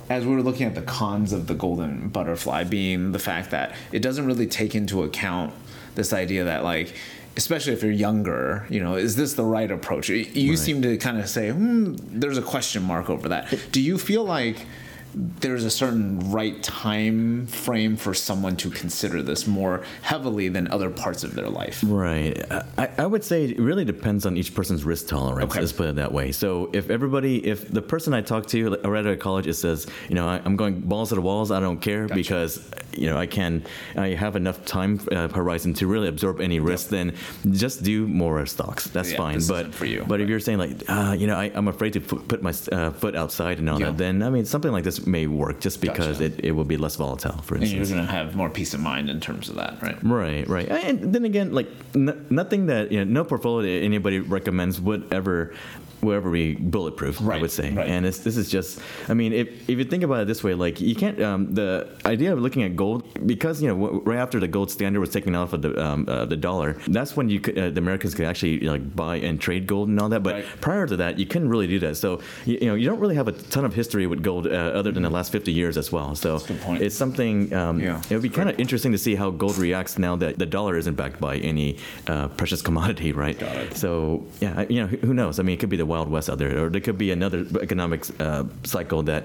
[0.09, 3.74] as we were looking at the cons of the golden butterfly being the fact that
[3.92, 5.55] it doesn't really take into account
[5.94, 6.94] this idea that like
[7.36, 10.96] especially if you're younger you know is this the right approach you you seem to
[10.98, 14.66] kind of say hmm there's a question mark over that do you feel like
[15.14, 20.88] there's a certain right time frame for someone to consider this more heavily than other
[20.90, 22.42] parts of their life Right.
[22.78, 25.50] I, I would say it really depends on each person's risk tolerance.
[25.50, 25.60] Okay.
[25.60, 26.32] Let's put it that way.
[26.32, 30.14] So if everybody, if the person I talk to right at college, it says, you
[30.14, 31.50] know, I, I'm going balls to the walls.
[31.50, 33.64] I don't care because, you know, I can,
[33.96, 36.88] I have enough time uh, horizon to really absorb any risk.
[36.88, 37.14] Then
[37.50, 38.86] just do more stocks.
[38.86, 39.40] That's Yeah, fine.
[39.48, 40.04] But for you.
[40.06, 42.90] But if you're saying like, uh, you know, I, I'm afraid to put my uh,
[42.92, 43.86] foot outside and all Yeah.
[43.86, 46.24] that, then I mean, something like this this may work just because Gotcha.
[46.24, 48.80] it, it will be less volatile, for And you're going to have more peace of
[48.80, 49.98] mind in terms of that, right?
[50.03, 50.68] Right, right.
[50.68, 55.12] And then again, like n- nothing that you know, no portfolio that anybody recommends would
[55.12, 55.55] ever,
[56.03, 57.20] would we bulletproof.
[57.22, 57.70] I would say.
[57.70, 57.86] right.
[57.88, 60.55] And it's, this is just, I mean, if if you think about it this way,
[60.55, 61.20] like you can't.
[61.22, 64.70] Um, the idea of looking at gold because you know w- right after the gold
[64.70, 67.70] standard was taken off of the um, uh, the dollar, that's when you could, uh,
[67.70, 70.22] the Americans could actually you know, like buy and trade gold and all that.
[70.22, 70.44] But Right.
[70.61, 71.96] prior to that, you couldn't really do that.
[71.96, 74.50] So you, you know you don't really have a ton of history with gold uh,
[74.50, 76.14] other than the last 50 years as well.
[76.16, 76.82] So a good point.
[76.82, 77.53] it's something.
[77.55, 78.00] Um, Yeah.
[78.11, 80.76] it would be kind of interesting to see how gold reacts now that the dollar
[80.76, 81.76] isn't backed by any
[82.09, 83.38] uh, precious commodity, right?
[83.38, 83.76] Got it.
[83.76, 85.38] So yeah, you know, who who knows?
[85.38, 87.40] I mean, it could be the wild west out there, or there could be another
[87.61, 89.22] economic uh, cycle that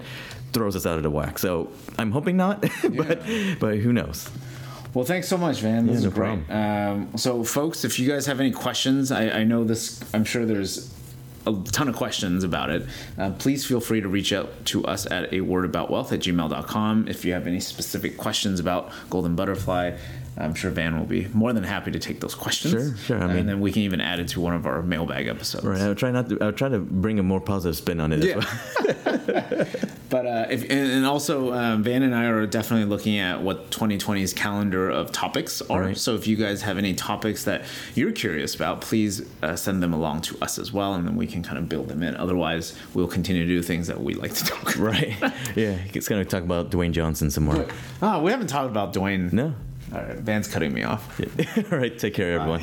[0.53, 1.39] throws us out of the whack.
[1.39, 2.61] So I'm hoping not,
[3.01, 3.17] but
[3.63, 4.29] but who knows?
[4.93, 5.85] Well, thanks so much, Van.
[5.85, 6.39] This Yeah, is great.
[6.49, 10.01] Um, so, folks, if you guys have any questions, I, I know this.
[10.13, 10.75] I'm sure there's
[11.45, 12.83] a ton of questions about it.
[13.17, 16.19] Uh, please feel free to reach out to us at a word about wealth at
[16.21, 19.95] gmail.com if you have any specific questions about golden butterfly.
[20.37, 22.73] I'm sure Van will be more than happy to take those questions.
[22.73, 24.81] Sure, sure, I mean- and then we can even add it to one of our
[24.81, 25.65] mailbag episodes.
[25.65, 25.81] Right.
[25.81, 26.37] I'll try not to.
[26.41, 28.23] I'll try to bring a more positive spin on it.
[28.23, 28.37] Yeah.
[28.37, 29.67] As well.
[30.09, 33.71] But uh, if and, and also um, Van and I are definitely looking at what
[33.71, 35.81] 2020's calendar of topics are.
[35.81, 35.97] Right.
[35.97, 39.93] So if you guys have any topics that you're curious about, please uh, send them
[39.93, 42.15] along to us as well, and then we can kind of build them in.
[42.15, 44.77] Otherwise, we'll continue to do things that we like to talk about.
[44.77, 45.15] Right.
[45.55, 45.77] yeah.
[45.93, 47.65] It's gonna talk about Dwayne Johnson some more.
[48.01, 49.33] Ah, we haven't talked about Dwayne.
[49.33, 49.55] No.
[49.93, 51.19] All right, Van's cutting me off.
[51.71, 51.97] All right.
[51.97, 52.61] Take care, everyone.